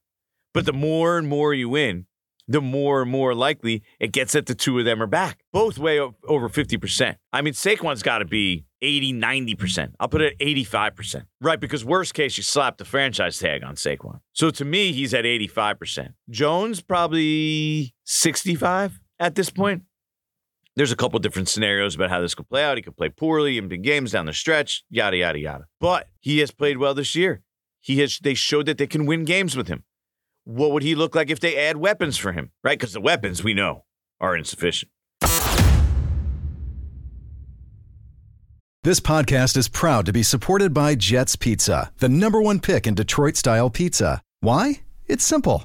but 0.53 0.67
the 0.67 0.73
more 0.73 1.19
and 1.19 1.29
more 1.29 1.55
you 1.55 1.69
win 1.69 2.07
the 2.49 2.63
more 2.63 3.03
and 3.03 3.11
more 3.11 3.35
likely 3.35 3.83
it 4.01 4.11
gets 4.11 4.33
that 4.33 4.47
the 4.47 4.55
two 4.55 4.79
of 4.79 4.87
them 4.87 5.03
are 5.03 5.07
back. 5.07 5.45
Both 5.53 5.79
way 5.79 6.01
over 6.01 6.49
50%. 6.49 7.17
I 7.33 7.43
mean, 7.43 7.53
Saquon's 7.53 8.03
got 8.03 8.19
to 8.19 8.25
be 8.25 8.65
80, 8.81 9.13
90%. 9.13 9.93
I'll 10.01 10.09
put 10.09 10.23
it 10.23 10.35
at 10.41 10.47
85%. 10.47 11.27
Right, 11.41 11.61
because 11.61 11.85
worst 11.85 12.15
case, 12.15 12.37
you 12.39 12.43
slap 12.43 12.79
the 12.79 12.87
franchise 12.87 13.39
tag 13.39 13.63
on 13.63 13.75
Saquon. 13.75 14.21
So 14.33 14.51
to 14.51 14.65
me, 14.65 14.93
he's 14.93 15.13
at 15.13 15.25
85%. 15.25 16.15
Jones, 16.31 16.81
probably 16.81 17.95
65 18.05 18.99
at 19.21 19.35
this 19.35 19.51
point. 19.51 19.83
There's 20.79 20.93
a 20.93 20.97
couple 20.97 21.19
different 21.19 21.49
scenarios 21.49 21.97
about 21.97 22.09
how 22.09 22.21
this 22.21 22.37
could 22.37 22.49
play 22.49 22.63
out. 22.63 22.79
He 22.79 22.83
could 22.83 22.97
play 22.97 23.09
poorly 23.09 23.59
in 23.59 23.67
big 23.67 23.83
games 23.83 24.13
down 24.13 24.27
the 24.27 24.33
stretch, 24.33 24.85
yada, 24.89 25.17
yada, 25.17 25.39
yada. 25.39 25.65
But 25.81 26.09
he 26.21 26.39
has 26.39 26.53
played 26.53 26.79
well 26.79 26.95
this 26.95 27.17
year. 27.17 27.43
He 27.81 27.99
has 27.99 28.21
they 28.21 28.35
showed 28.35 28.67
that 28.67 28.79
they 28.79 28.87
can 28.87 29.05
win 29.05 29.25
games 29.25 29.57
with 29.57 29.67
him 29.67 29.83
what 30.45 30.71
would 30.71 30.83
he 30.83 30.95
look 30.95 31.15
like 31.15 31.31
if 31.31 31.41
they 31.41 31.57
add 31.57 31.77
weapons 31.77 32.17
for 32.17 32.33
him, 32.33 32.53
right? 32.65 32.79
Because 32.79 32.95
the 32.95 33.01
weapons 33.01 33.45
we 33.45 33.53
know 33.53 33.85
are 34.19 34.37
insufficient. 34.37 34.91
This 38.85 39.01
podcast 39.01 39.57
is 39.57 39.69
proud 39.69 40.07
to 40.07 40.13
be 40.13 40.23
supported 40.23 40.73
by 40.73 40.95
Jets 40.95 41.37
Pizza, 41.37 41.93
the 41.99 42.09
number 42.09 42.41
one 42.41 42.61
pick 42.61 42.87
in 42.87 42.95
Detroit 42.95 43.37
style 43.37 43.69
pizza. 43.69 44.23
Why? 44.41 44.81
It's 45.07 45.25
simple. 45.25 45.65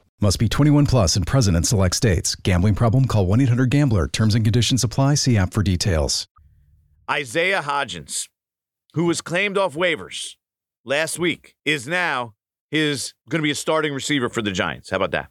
Must 0.23 0.37
be 0.37 0.47
21 0.47 0.85
plus 0.85 1.15
and 1.15 1.25
present 1.25 1.57
in 1.57 1.63
select 1.63 1.95
states. 1.95 2.35
Gambling 2.35 2.75
problem? 2.75 3.05
Call 3.05 3.25
1 3.25 3.41
800 3.41 3.71
GAMBLER. 3.71 4.07
Terms 4.09 4.35
and 4.35 4.45
conditions 4.45 4.83
apply. 4.83 5.15
See 5.15 5.35
app 5.35 5.51
for 5.51 5.63
details. 5.63 6.27
Isaiah 7.09 7.63
Hodgins, 7.63 8.29
who 8.93 9.05
was 9.05 9.19
claimed 9.19 9.57
off 9.57 9.73
waivers 9.73 10.35
last 10.85 11.17
week, 11.17 11.55
is 11.65 11.87
now 11.87 12.35
his 12.69 13.15
going 13.29 13.39
to 13.39 13.43
be 13.43 13.49
a 13.49 13.55
starting 13.55 13.95
receiver 13.95 14.29
for 14.29 14.43
the 14.43 14.51
Giants. 14.51 14.91
How 14.91 14.97
about 14.97 15.09
that? 15.09 15.29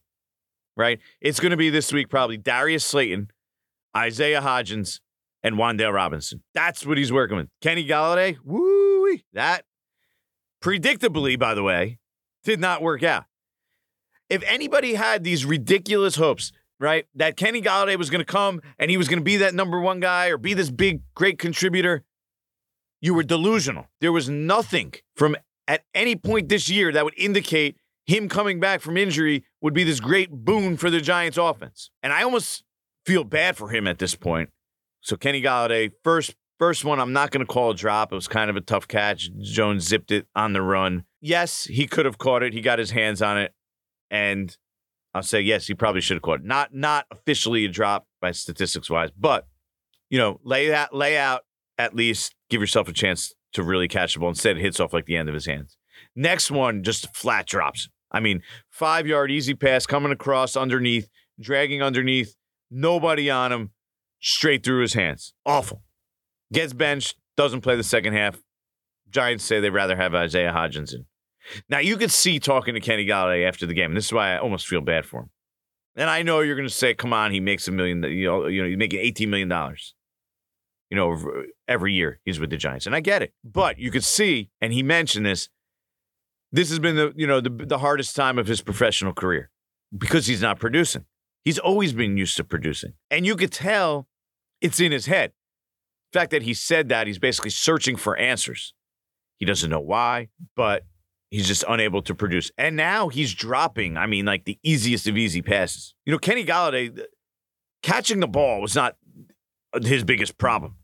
Right? 0.76 0.98
It's 1.20 1.38
going 1.38 1.52
to 1.52 1.56
be 1.56 1.70
this 1.70 1.92
week 1.92 2.08
probably 2.08 2.36
Darius 2.36 2.84
Slayton, 2.84 3.30
Isaiah 3.96 4.40
Hodgins, 4.40 4.98
and 5.44 5.54
Wan'Dale 5.54 5.94
Robinson. 5.94 6.42
That's 6.52 6.84
what 6.84 6.98
he's 6.98 7.12
working 7.12 7.36
with. 7.36 7.48
Kenny 7.62 7.86
Golladay, 7.86 8.38
woo, 8.44 9.18
that 9.34 9.64
predictably, 10.60 11.38
by 11.38 11.54
the 11.54 11.62
way, 11.62 11.98
did 12.42 12.58
not 12.58 12.82
work 12.82 13.04
out 13.04 13.26
if 14.30 14.42
anybody 14.46 14.94
had 14.94 15.24
these 15.24 15.44
ridiculous 15.44 16.14
hopes, 16.14 16.52
right, 16.78 17.06
that 17.16 17.36
Kenny 17.36 17.60
Golladay 17.60 17.96
was 17.96 18.08
going 18.08 18.20
to 18.20 18.24
come 18.24 18.62
and 18.78 18.90
he 18.90 18.96
was 18.96 19.08
going 19.08 19.18
to 19.18 19.24
be 19.24 19.36
that 19.38 19.54
number 19.54 19.80
one 19.80 20.00
guy 20.00 20.28
or 20.28 20.38
be 20.38 20.54
this 20.54 20.70
big, 20.70 21.02
great 21.14 21.38
contributor, 21.38 22.04
you 23.00 23.12
were 23.12 23.24
delusional. 23.24 23.88
There 24.00 24.12
was 24.12 24.28
nothing 24.28 24.94
from 25.16 25.36
at 25.66 25.82
any 25.94 26.16
point 26.16 26.48
this 26.48 26.68
year 26.68 26.92
that 26.92 27.04
would 27.04 27.18
indicate 27.18 27.76
him 28.06 28.28
coming 28.28 28.60
back 28.60 28.80
from 28.80 28.96
injury 28.96 29.44
would 29.60 29.74
be 29.74 29.84
this 29.84 30.00
great 30.00 30.30
boon 30.30 30.76
for 30.76 30.90
the 30.90 31.00
Giants 31.00 31.38
offense. 31.38 31.90
And 32.02 32.12
I 32.12 32.22
almost 32.22 32.64
feel 33.04 33.24
bad 33.24 33.56
for 33.56 33.68
him 33.68 33.86
at 33.86 33.98
this 33.98 34.14
point. 34.14 34.50
So 35.00 35.16
Kenny 35.16 35.42
Golladay, 35.42 35.92
first 36.04 36.34
first 36.58 36.84
one, 36.84 37.00
I'm 37.00 37.12
not 37.12 37.30
going 37.30 37.44
to 37.44 37.50
call 37.50 37.70
a 37.70 37.74
drop. 37.74 38.12
It 38.12 38.14
was 38.14 38.28
kind 38.28 38.50
of 38.50 38.56
a 38.56 38.60
tough 38.60 38.86
catch. 38.86 39.30
Jones 39.40 39.86
zipped 39.86 40.10
it 40.10 40.26
on 40.34 40.52
the 40.52 40.62
run. 40.62 41.04
Yes, 41.20 41.64
he 41.64 41.86
could 41.86 42.04
have 42.04 42.18
caught 42.18 42.42
it. 42.42 42.52
He 42.52 42.60
got 42.60 42.78
his 42.78 42.90
hands 42.90 43.22
on 43.22 43.38
it. 43.38 43.54
And 44.10 44.56
I'll 45.14 45.22
say 45.22 45.40
yes, 45.40 45.66
he 45.66 45.74
probably 45.74 46.00
should 46.00 46.16
have 46.16 46.22
caught 46.22 46.40
it. 46.40 46.46
Not 46.46 46.74
not 46.74 47.06
officially 47.10 47.64
a 47.64 47.68
drop 47.68 48.06
by 48.20 48.32
statistics 48.32 48.90
wise, 48.90 49.10
but 49.16 49.46
you 50.08 50.18
know, 50.18 50.40
lay 50.44 50.68
that 50.68 50.94
lay 50.94 51.16
out 51.16 51.42
at 51.78 51.94
least 51.94 52.34
give 52.50 52.60
yourself 52.60 52.88
a 52.88 52.92
chance 52.92 53.32
to 53.52 53.62
really 53.62 53.88
catch 53.88 54.14
the 54.14 54.20
ball. 54.20 54.28
Instead, 54.28 54.56
it 54.56 54.60
hits 54.60 54.80
off 54.80 54.92
like 54.92 55.06
the 55.06 55.16
end 55.16 55.28
of 55.28 55.34
his 55.34 55.46
hands. 55.46 55.76
Next 56.14 56.50
one, 56.50 56.82
just 56.82 57.14
flat 57.16 57.46
drops. 57.46 57.88
I 58.12 58.20
mean, 58.20 58.42
five 58.70 59.06
yard 59.06 59.30
easy 59.30 59.54
pass 59.54 59.86
coming 59.86 60.12
across 60.12 60.56
underneath, 60.56 61.08
dragging 61.40 61.82
underneath, 61.82 62.34
nobody 62.70 63.30
on 63.30 63.52
him, 63.52 63.70
straight 64.20 64.64
through 64.64 64.82
his 64.82 64.94
hands. 64.94 65.32
Awful. 65.46 65.82
Gets 66.52 66.72
benched, 66.72 67.16
doesn't 67.36 67.60
play 67.60 67.76
the 67.76 67.84
second 67.84 68.14
half. 68.14 68.38
Giants 69.08 69.44
say 69.44 69.60
they'd 69.60 69.70
rather 69.70 69.96
have 69.96 70.14
Isaiah 70.14 70.52
Hodgins 70.52 70.94
in. 70.94 71.06
Now 71.68 71.78
you 71.78 71.96
could 71.96 72.10
see 72.10 72.38
talking 72.38 72.74
to 72.74 72.80
Kenny 72.80 73.06
Golladay 73.06 73.46
after 73.46 73.66
the 73.66 73.74
game. 73.74 73.90
And 73.90 73.96
this 73.96 74.06
is 74.06 74.12
why 74.12 74.34
I 74.34 74.38
almost 74.38 74.66
feel 74.66 74.80
bad 74.80 75.06
for 75.06 75.20
him. 75.20 75.30
And 75.96 76.08
I 76.08 76.22
know 76.22 76.40
you're 76.40 76.56
going 76.56 76.68
to 76.68 76.74
say, 76.74 76.94
"Come 76.94 77.12
on, 77.12 77.32
he 77.32 77.40
makes 77.40 77.66
a 77.68 77.72
million. 77.72 78.02
You 78.02 78.26
know, 78.26 78.46
you 78.46 78.62
know, 78.62 78.68
he's 78.68 78.78
making 78.78 79.00
eighteen 79.00 79.30
million 79.30 79.48
dollars. 79.48 79.94
You 80.90 80.96
know, 80.96 81.44
every 81.68 81.94
year 81.94 82.20
he's 82.24 82.40
with 82.40 82.50
the 82.50 82.56
Giants, 82.56 82.86
and 82.86 82.94
I 82.94 83.00
get 83.00 83.22
it. 83.22 83.32
But 83.44 83.78
you 83.78 83.90
could 83.90 84.04
see, 84.04 84.50
and 84.60 84.72
he 84.72 84.82
mentioned 84.82 85.26
this. 85.26 85.48
This 86.52 86.68
has 86.70 86.78
been 86.78 86.96
the 86.96 87.12
you 87.16 87.26
know 87.26 87.40
the 87.40 87.50
the 87.50 87.78
hardest 87.78 88.16
time 88.16 88.38
of 88.38 88.46
his 88.46 88.60
professional 88.60 89.12
career 89.12 89.50
because 89.96 90.26
he's 90.26 90.42
not 90.42 90.58
producing. 90.58 91.04
He's 91.44 91.58
always 91.58 91.92
been 91.92 92.16
used 92.16 92.36
to 92.36 92.44
producing, 92.44 92.94
and 93.10 93.26
you 93.26 93.36
could 93.36 93.52
tell 93.52 94.06
it's 94.60 94.80
in 94.80 94.92
his 94.92 95.06
head. 95.06 95.32
The 96.12 96.18
fact 96.18 96.30
that 96.32 96.42
he 96.42 96.54
said 96.54 96.88
that 96.88 97.06
he's 97.06 97.18
basically 97.18 97.50
searching 97.50 97.96
for 97.96 98.16
answers. 98.16 98.74
He 99.38 99.46
doesn't 99.46 99.70
know 99.70 99.80
why, 99.80 100.28
but 100.54 100.84
He's 101.30 101.46
just 101.46 101.64
unable 101.68 102.02
to 102.02 102.14
produce. 102.14 102.50
And 102.58 102.76
now 102.76 103.08
he's 103.08 103.32
dropping, 103.32 103.96
I 103.96 104.06
mean, 104.06 104.26
like 104.26 104.44
the 104.44 104.58
easiest 104.64 105.06
of 105.06 105.16
easy 105.16 105.42
passes. 105.42 105.94
You 106.04 106.12
know, 106.12 106.18
Kenny 106.18 106.44
Golladay, 106.44 107.04
catching 107.82 108.18
the 108.18 108.26
ball 108.26 108.60
was 108.60 108.74
not 108.74 108.96
his 109.82 110.02
biggest 110.02 110.38
problem, 110.38 110.74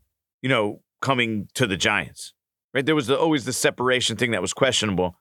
you 0.41 0.47
know, 0.47 0.81
coming 1.01 1.49
to 1.55 1.67
the 1.67 1.75
Giants. 1.75 2.33
right? 2.73 2.85
There 2.85 2.95
was 2.95 3.07
the, 3.07 3.19
always 3.19 3.43
the 3.43 3.53
separation 3.53 4.15
thing 4.15 4.31
that 4.31 4.41
was 4.41 4.53
questionable, 4.53 5.17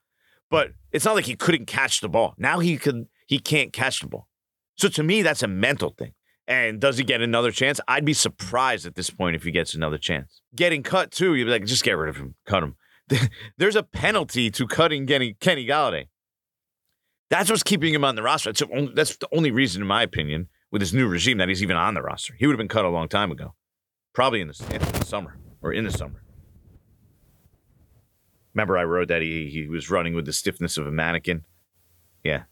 but 0.51 0.73
it's 0.93 1.05
not 1.05 1.17
like 1.17 1.27
he 1.27 1.35
couldn't 1.35 1.67
catch 1.67 2.01
the 2.01 2.09
ball. 2.09 2.35
Now 2.39 2.61
he 2.61 2.79
could 2.79 3.07
he 3.27 3.41
can't 3.41 3.73
catch 3.73 4.01
the 4.01 4.07
ball. 4.07 4.29
So 4.77 4.89
to 4.89 5.03
me, 5.03 5.23
that's 5.23 5.43
a 5.43 5.49
mental 5.49 5.91
thing. 5.91 6.13
And 6.47 6.81
does 6.81 6.99
he 6.99 7.03
get 7.05 7.21
another 7.21 7.51
chance? 7.51 7.81
I'd 7.89 8.05
be 8.05 8.13
surprised 8.13 8.87
at 8.87 8.95
this 8.95 9.11
point 9.11 9.35
if 9.35 9.43
he 9.43 9.51
gets 9.51 9.75
another 9.75 9.99
chance. 9.99 10.43
Getting 10.55 10.85
cut 10.85 11.11
too, 11.11 11.35
you'd 11.35 11.47
be 11.47 11.51
like, 11.51 11.65
just 11.65 11.83
get 11.83 11.97
rid 11.97 12.09
of 12.09 12.17
him, 12.17 12.37
cut 12.47 12.63
him. 12.63 12.77
There's 13.57 13.77
a 13.77 13.83
penalty 13.83 14.51
to 14.51 14.67
cutting 14.67 15.07
Kenny, 15.07 15.35
Kenny 15.35 15.67
Golladay. 15.67 16.07
That's 17.31 17.51
what's 17.51 17.63
keeping 17.63 17.93
him 17.93 18.05
on 18.05 18.15
the 18.15 18.23
roster. 18.23 18.53
That's, 18.53 18.63
that's 18.95 19.17
the 19.17 19.29
only 19.33 19.51
reason, 19.51 19.83
in 19.83 19.89
my 19.89 20.03
opinion, 20.03 20.49
with 20.71 20.81
this 20.81 20.93
new 20.93 21.09
regime 21.09 21.39
that 21.39 21.49
he's 21.49 21.63
even 21.63 21.77
on 21.77 21.95
the 21.95 22.03
roster. 22.03 22.35
He 22.39 22.47
would 22.47 22.53
have 22.53 22.59
been 22.59 22.69
cut 22.69 22.85
a 22.85 22.89
long 22.89 23.09
time 23.09 23.31
ago, 23.31 23.55
probably 24.13 24.41
in 24.41 24.49
the, 24.49 24.67
in 24.73 24.81
the 24.81 25.05
summer 25.05 25.39
or 25.63 25.73
in 25.73 25.85
the 25.85 25.91
summer. 25.91 26.23
Remember, 28.55 28.79
I 28.79 28.85
wrote 28.85 29.09
that 29.09 29.21
he 29.21 29.51
he 29.51 29.69
was 29.69 29.91
running 29.91 30.15
with 30.15 30.25
the 30.25 30.33
stiffness 30.33 30.79
of 30.79 30.87
a 30.87 30.91
mannequin. 30.91 31.45
Yeah, 32.25 32.45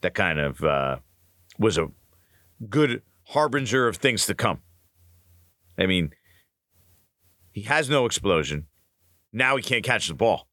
that 0.00 0.14
kind 0.14 0.38
of 0.38 0.64
uh, 0.64 0.96
was 1.58 1.76
a 1.76 1.88
good 2.70 3.02
harbinger 3.24 3.88
of 3.88 3.96
things 3.96 4.24
to 4.26 4.34
come. 4.34 4.62
I 5.78 5.84
mean, 5.84 6.12
he 7.50 7.62
has 7.62 7.90
no 7.90 8.06
explosion. 8.06 8.68
Now 9.32 9.56
he 9.56 9.62
can't 9.62 9.84
catch 9.84 10.08
the 10.08 10.14
ball. 10.14 10.48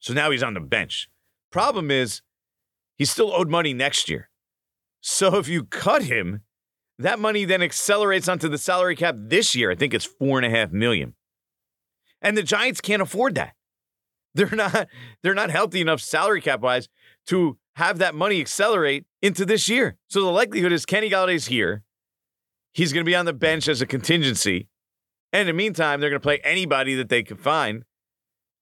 So 0.00 0.12
now 0.12 0.30
he's 0.30 0.42
on 0.42 0.54
the 0.54 0.60
bench. 0.60 1.08
Problem 1.50 1.90
is, 1.90 2.22
he's 2.96 3.10
still 3.10 3.32
owed 3.32 3.48
money 3.48 3.72
next 3.72 4.08
year. 4.08 4.28
So 5.00 5.36
if 5.36 5.48
you 5.48 5.64
cut 5.64 6.04
him, 6.04 6.42
that 6.98 7.18
money 7.18 7.44
then 7.44 7.62
accelerates 7.62 8.28
onto 8.28 8.48
the 8.48 8.58
salary 8.58 8.96
cap 8.96 9.16
this 9.18 9.54
year. 9.54 9.70
I 9.70 9.74
think 9.74 9.94
it's 9.94 10.04
four 10.04 10.38
and 10.38 10.46
a 10.46 10.50
half 10.50 10.72
million. 10.72 11.14
And 12.20 12.36
the 12.36 12.42
Giants 12.42 12.80
can't 12.80 13.02
afford 13.02 13.34
that. 13.34 13.54
They're 14.34 14.48
not 14.50 14.88
they're 15.22 15.34
not 15.34 15.50
healthy 15.50 15.82
enough 15.82 16.00
salary 16.00 16.40
cap 16.40 16.60
wise 16.60 16.88
to 17.26 17.58
have 17.76 17.98
that 17.98 18.14
money 18.14 18.40
accelerate 18.40 19.04
into 19.20 19.44
this 19.44 19.68
year. 19.68 19.98
So 20.08 20.22
the 20.22 20.30
likelihood 20.30 20.72
is 20.72 20.86
Kenny 20.86 21.10
Golladay's 21.10 21.46
here. 21.46 21.82
He's 22.72 22.94
going 22.94 23.04
to 23.04 23.08
be 23.08 23.14
on 23.14 23.26
the 23.26 23.34
bench 23.34 23.68
as 23.68 23.82
a 23.82 23.86
contingency. 23.86 24.68
And 25.34 25.42
in 25.42 25.46
the 25.48 25.52
meantime, 25.52 26.00
they're 26.00 26.08
going 26.08 26.20
to 26.20 26.24
play 26.24 26.40
anybody 26.44 26.94
that 26.94 27.10
they 27.10 27.22
can 27.22 27.36
find. 27.36 27.84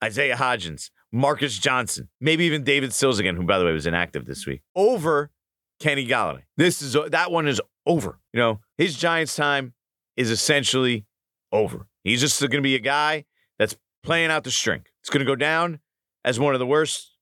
Isaiah 0.02 0.36
Hodgins, 0.36 0.90
Marcus 1.12 1.58
Johnson, 1.58 2.08
maybe 2.20 2.44
even 2.44 2.64
David 2.64 2.92
Sills 2.92 3.18
again, 3.18 3.36
who 3.36 3.44
by 3.44 3.58
the 3.58 3.64
way 3.64 3.72
was 3.72 3.86
inactive 3.86 4.26
this 4.26 4.46
week, 4.46 4.62
over 4.74 5.30
Kenny 5.80 6.06
Golladay. 6.06 6.42
This 6.56 6.82
is 6.82 6.96
that 7.10 7.30
one 7.30 7.48
is 7.48 7.60
over. 7.86 8.18
You 8.32 8.40
know, 8.40 8.60
his 8.78 8.96
Giants 8.96 9.34
time 9.34 9.74
is 10.16 10.30
essentially 10.30 11.06
over. 11.52 11.86
He's 12.04 12.20
just 12.20 12.40
going 12.40 12.50
to 12.50 12.60
be 12.60 12.74
a 12.74 12.80
guy 12.80 13.24
that's 13.58 13.76
playing 14.02 14.30
out 14.30 14.44
the 14.44 14.50
string. 14.50 14.84
It's 15.02 15.10
going 15.10 15.24
to 15.24 15.30
go 15.30 15.36
down 15.36 15.80
as 16.24 16.38
one 16.38 16.54
of 16.54 16.60
the 16.60 16.66
worst 16.66 17.16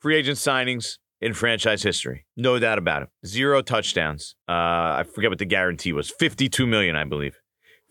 free 0.00 0.16
agent 0.16 0.38
signings 0.38 0.98
in 1.20 1.34
franchise 1.34 1.82
history. 1.82 2.26
No 2.36 2.58
doubt 2.58 2.78
about 2.78 3.02
it. 3.02 3.08
Zero 3.24 3.62
touchdowns. 3.62 4.34
Uh, 4.48 4.52
I 4.52 5.04
forget 5.14 5.30
what 5.30 5.38
the 5.38 5.44
guarantee 5.44 5.92
was. 5.92 6.10
52 6.10 6.66
million, 6.66 6.96
I 6.96 7.04
believe. 7.04 7.36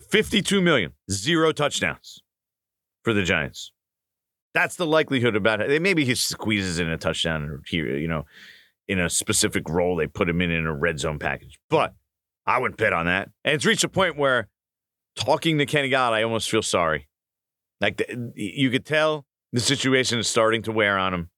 52 0.10 0.62
million. 0.62 0.93
Zero 1.10 1.52
touchdowns 1.52 2.21
for 3.04 3.13
the 3.13 3.24
Giants. 3.24 3.71
That's 4.53 4.75
the 4.75 4.85
likelihood 4.85 5.35
about 5.35 5.61
it. 5.61 5.81
Maybe 5.81 6.03
he 6.05 6.15
squeezes 6.15 6.79
in 6.79 6.89
a 6.89 6.97
touchdown 6.97 7.61
here, 7.67 7.97
you 7.97 8.07
know, 8.07 8.25
in 8.87 8.99
a 8.99 9.09
specific 9.09 9.69
role. 9.69 9.95
They 9.95 10.07
put 10.07 10.27
him 10.29 10.41
in 10.41 10.51
in 10.51 10.65
a 10.65 10.75
red 10.75 10.99
zone 10.99 11.19
package. 11.19 11.57
But 11.69 11.93
I 12.45 12.59
wouldn't 12.59 12.77
bet 12.77 12.93
on 12.93 13.05
that. 13.05 13.29
And 13.45 13.55
it's 13.55 13.65
reached 13.65 13.83
a 13.83 13.89
point 13.89 14.17
where 14.17 14.49
talking 15.15 15.57
to 15.57 15.65
Kenny 15.65 15.89
Gott, 15.89 16.13
I 16.13 16.23
almost 16.23 16.49
feel 16.49 16.61
sorry. 16.61 17.07
Like 17.79 17.97
the, 17.97 18.31
you 18.35 18.69
could 18.69 18.85
tell 18.85 19.25
the 19.53 19.61
situation 19.61 20.19
is 20.19 20.27
starting 20.27 20.63
to 20.63 20.71
wear 20.71 20.97
on 20.97 21.13
him 21.13 21.29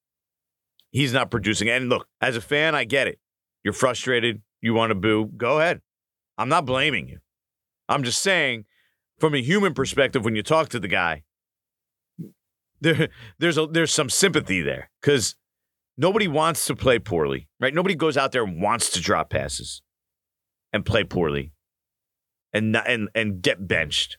he's 0.93 1.12
not 1.12 1.30
producing. 1.30 1.69
And 1.69 1.89
look, 1.89 2.08
as 2.21 2.38
a 2.38 2.41
fan, 2.41 2.73
I 2.76 2.86
get 2.86 3.08
it. 3.08 3.19
You're 3.63 3.73
frustrated. 3.73 4.41
You 4.62 4.73
want 4.73 4.91
to 4.91 4.95
boo. 4.95 5.26
Go 5.36 5.60
ahead. 5.60 5.82
I'm 6.38 6.47
not 6.47 6.65
blaming 6.65 7.10
you. 7.10 7.19
I'm 7.89 8.04
just 8.04 8.21
saying, 8.21 8.63
from 9.19 9.36
a 9.36 9.41
human 9.41 9.73
perspective, 9.73 10.23
when 10.23 10.36
you 10.36 10.43
talk 10.43 10.69
to 10.69 10.80
the 10.80 10.88
guy, 10.88 11.23
there, 12.84 13.10
there's 13.39 13.58
a, 13.58 13.67
there's 13.67 13.93
some 13.93 14.10
sympathy 14.10 14.62
there 14.62 14.89
because 15.02 15.36
nobody 15.98 16.28
wants 16.28 16.65
to 16.67 16.76
play 16.76 17.00
poorly, 17.00 17.48
right? 17.60 17.74
Nobody 17.74 17.96
goes 17.96 18.17
out 18.17 18.32
there 18.32 18.43
and 18.43 18.62
wants 18.62 18.89
to 18.91 19.02
drop 19.02 19.30
passes 19.30 19.82
and 20.72 20.86
play 20.86 21.04
poorly 21.04 21.54
and 22.52 22.76
and 22.76 23.10
and 23.15 23.41
get 23.41 23.67
benched 23.67 24.17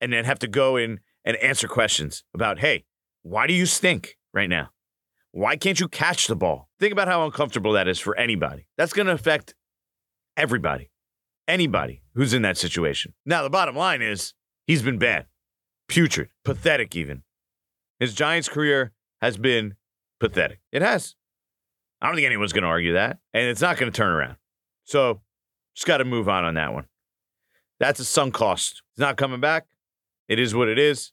and 0.00 0.12
then 0.12 0.24
have 0.24 0.38
to 0.40 0.48
go 0.48 0.76
in 0.76 1.00
and 1.24 1.36
answer 1.36 1.68
questions 1.68 2.24
about, 2.34 2.58
hey, 2.58 2.84
why 3.22 3.46
do 3.46 3.54
you 3.54 3.66
stink 3.66 4.16
right 4.32 4.48
now? 4.48 4.70
Why 5.30 5.56
can't 5.56 5.80
you 5.80 5.88
catch 5.88 6.26
the 6.26 6.36
ball? 6.36 6.68
Think 6.78 6.92
about 6.92 7.08
how 7.08 7.24
uncomfortable 7.24 7.72
that 7.72 7.88
is 7.88 7.98
for 7.98 8.16
anybody. 8.16 8.68
That's 8.76 8.92
going 8.92 9.06
to 9.06 9.12
affect 9.12 9.54
everybody, 10.36 10.90
anybody 11.48 12.02
who's 12.14 12.34
in 12.34 12.42
that 12.42 12.56
situation. 12.56 13.14
Now, 13.24 13.42
the 13.42 13.50
bottom 13.50 13.74
line 13.74 14.02
is 14.02 14.34
he's 14.66 14.82
been 14.82 14.98
bad, 14.98 15.26
putrid, 15.88 16.28
pathetic, 16.44 16.94
even. 16.94 17.22
His 18.00 18.14
Giants 18.14 18.48
career 18.48 18.92
has 19.20 19.36
been 19.36 19.74
pathetic. 20.20 20.60
It 20.72 20.82
has. 20.82 21.14
I 22.00 22.06
don't 22.06 22.16
think 22.16 22.26
anyone's 22.26 22.52
going 22.52 22.64
to 22.64 22.68
argue 22.68 22.94
that, 22.94 23.18
and 23.32 23.46
it's 23.46 23.60
not 23.60 23.78
going 23.78 23.90
to 23.90 23.96
turn 23.96 24.12
around. 24.12 24.36
So, 24.84 25.22
just 25.74 25.86
got 25.86 25.98
to 25.98 26.04
move 26.04 26.28
on 26.28 26.44
on 26.44 26.54
that 26.54 26.74
one. 26.74 26.86
That's 27.80 28.00
a 28.00 28.04
sunk 28.04 28.34
cost. 28.34 28.82
He's 28.94 29.00
not 29.00 29.16
coming 29.16 29.40
back. 29.40 29.66
It 30.28 30.38
is 30.38 30.54
what 30.54 30.68
it 30.68 30.78
is. 30.78 31.12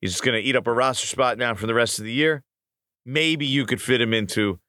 He's 0.00 0.12
just 0.12 0.22
going 0.22 0.40
to 0.40 0.46
eat 0.46 0.54
up 0.54 0.66
a 0.66 0.72
roster 0.72 1.06
spot 1.06 1.38
now 1.38 1.54
for 1.54 1.66
the 1.66 1.74
rest 1.74 1.98
of 1.98 2.04
the 2.04 2.12
year 2.12 2.44
maybe 3.08 3.46
you 3.46 3.64
could 3.64 3.80
fit 3.80 4.02
him 4.02 4.12
into 4.12 4.60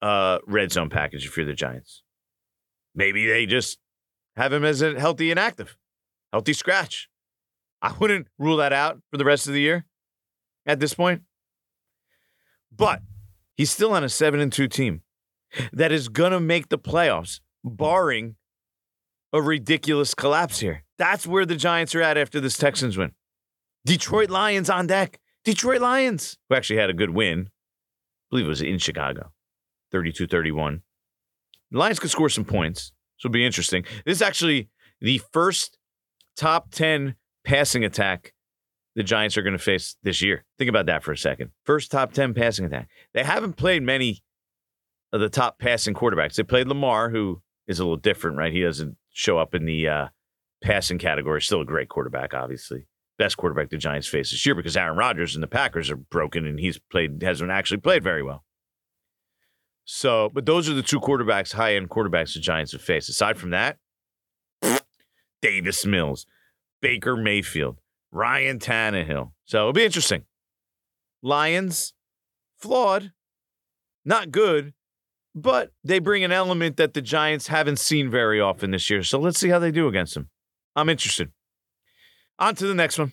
a 0.00 0.38
red 0.46 0.70
zone 0.70 0.88
package 0.88 1.26
if 1.26 1.36
you're 1.36 1.44
the 1.44 1.52
Giants. 1.52 2.02
Maybe 2.94 3.26
they 3.26 3.44
just 3.44 3.78
have 4.36 4.52
him 4.52 4.64
as 4.64 4.80
a 4.82 4.98
healthy 4.98 5.30
and 5.32 5.40
active, 5.40 5.76
healthy 6.32 6.52
scratch. 6.52 7.08
I 7.82 7.92
wouldn't 7.98 8.28
rule 8.38 8.56
that 8.58 8.72
out 8.72 9.00
for 9.10 9.16
the 9.18 9.24
rest 9.24 9.48
of 9.48 9.52
the 9.52 9.60
year 9.60 9.84
at 10.66 10.80
this 10.80 10.94
point. 10.94 11.22
But 12.74 13.02
he's 13.56 13.70
still 13.70 13.92
on 13.92 14.04
a 14.04 14.08
7 14.08 14.40
and 14.40 14.52
2 14.52 14.68
team 14.68 15.02
that 15.72 15.92
is 15.92 16.08
going 16.08 16.32
to 16.32 16.40
make 16.40 16.68
the 16.68 16.78
playoffs, 16.78 17.40
barring 17.64 18.36
a 19.32 19.40
ridiculous 19.40 20.14
collapse 20.14 20.60
here. 20.60 20.84
That's 20.98 21.26
where 21.26 21.46
the 21.46 21.56
Giants 21.56 21.94
are 21.94 22.02
at 22.02 22.18
after 22.18 22.40
this 22.40 22.56
Texans 22.56 22.96
win. 22.96 23.12
Detroit 23.84 24.30
Lions 24.30 24.68
on 24.68 24.86
deck. 24.86 25.20
Detroit 25.44 25.80
Lions, 25.80 26.36
who 26.48 26.56
actually 26.56 26.78
had 26.78 26.90
a 26.90 26.94
good 26.94 27.10
win 27.10 27.50
believe 28.30 28.46
it 28.46 28.48
was 28.48 28.62
in 28.62 28.78
Chicago, 28.78 29.32
32 29.92 30.26
31. 30.26 30.82
The 31.70 31.78
Lions 31.78 31.98
could 31.98 32.10
score 32.10 32.28
some 32.28 32.44
points. 32.44 32.92
So 33.18 33.26
it'll 33.26 33.32
be 33.32 33.46
interesting. 33.46 33.84
This 34.04 34.16
is 34.16 34.22
actually 34.22 34.68
the 35.00 35.20
first 35.32 35.78
top 36.36 36.70
10 36.70 37.16
passing 37.44 37.84
attack 37.84 38.34
the 38.96 39.04
Giants 39.04 39.36
are 39.36 39.42
going 39.42 39.56
to 39.56 39.62
face 39.62 39.96
this 40.02 40.20
year. 40.20 40.44
Think 40.58 40.68
about 40.68 40.86
that 40.86 41.04
for 41.04 41.12
a 41.12 41.16
second. 41.16 41.52
First 41.64 41.92
top 41.92 42.12
10 42.12 42.34
passing 42.34 42.64
attack. 42.64 42.88
They 43.14 43.22
haven't 43.22 43.52
played 43.54 43.82
many 43.84 44.24
of 45.12 45.20
the 45.20 45.28
top 45.28 45.60
passing 45.60 45.94
quarterbacks. 45.94 46.34
They 46.34 46.42
played 46.42 46.66
Lamar, 46.66 47.10
who 47.10 47.42
is 47.68 47.78
a 47.78 47.84
little 47.84 47.96
different, 47.96 48.36
right? 48.36 48.52
He 48.52 48.62
doesn't 48.62 48.96
show 49.12 49.38
up 49.38 49.54
in 49.54 49.64
the 49.64 49.88
uh, 49.88 50.08
passing 50.64 50.98
category. 50.98 51.40
Still 51.40 51.60
a 51.60 51.64
great 51.64 51.88
quarterback, 51.88 52.34
obviously 52.34 52.88
best 53.18 53.36
quarterback 53.36 53.70
the 53.70 53.76
Giants 53.76 54.08
face 54.08 54.30
this 54.30 54.44
year 54.44 54.54
because 54.54 54.76
Aaron 54.76 54.96
Rodgers 54.96 55.34
and 55.34 55.42
the 55.42 55.48
Packers 55.48 55.90
are 55.90 55.96
broken 55.96 56.46
and 56.46 56.60
he's 56.60 56.78
played 56.78 57.22
hasn't 57.22 57.50
actually 57.50 57.78
played 57.78 58.02
very 58.02 58.22
well. 58.22 58.44
So, 59.84 60.30
but 60.32 60.46
those 60.46 60.68
are 60.68 60.74
the 60.74 60.82
two 60.82 61.00
quarterbacks, 61.00 61.52
high 61.52 61.76
end 61.76 61.90
quarterbacks 61.90 62.34
the 62.34 62.40
Giants 62.40 62.72
have 62.72 62.82
faced. 62.82 63.08
Aside 63.08 63.38
from 63.38 63.50
that, 63.50 63.78
Davis 65.40 65.86
Mills, 65.86 66.26
Baker 66.82 67.16
Mayfield, 67.16 67.78
Ryan 68.12 68.58
Tannehill. 68.58 69.32
So 69.44 69.60
it'll 69.60 69.72
be 69.72 69.84
interesting. 69.84 70.24
Lions, 71.22 71.92
flawed, 72.58 73.12
not 74.04 74.30
good, 74.30 74.72
but 75.34 75.72
they 75.84 75.98
bring 75.98 76.24
an 76.24 76.32
element 76.32 76.76
that 76.76 76.94
the 76.94 77.02
Giants 77.02 77.48
haven't 77.48 77.78
seen 77.78 78.10
very 78.10 78.40
often 78.40 78.70
this 78.70 78.88
year. 78.88 79.02
So 79.02 79.18
let's 79.18 79.38
see 79.38 79.48
how 79.48 79.58
they 79.58 79.70
do 79.70 79.88
against 79.88 80.14
them. 80.14 80.30
I'm 80.74 80.88
interested. 80.88 81.30
On 82.38 82.54
to 82.54 82.66
the 82.66 82.74
next 82.74 82.98
one. 82.98 83.12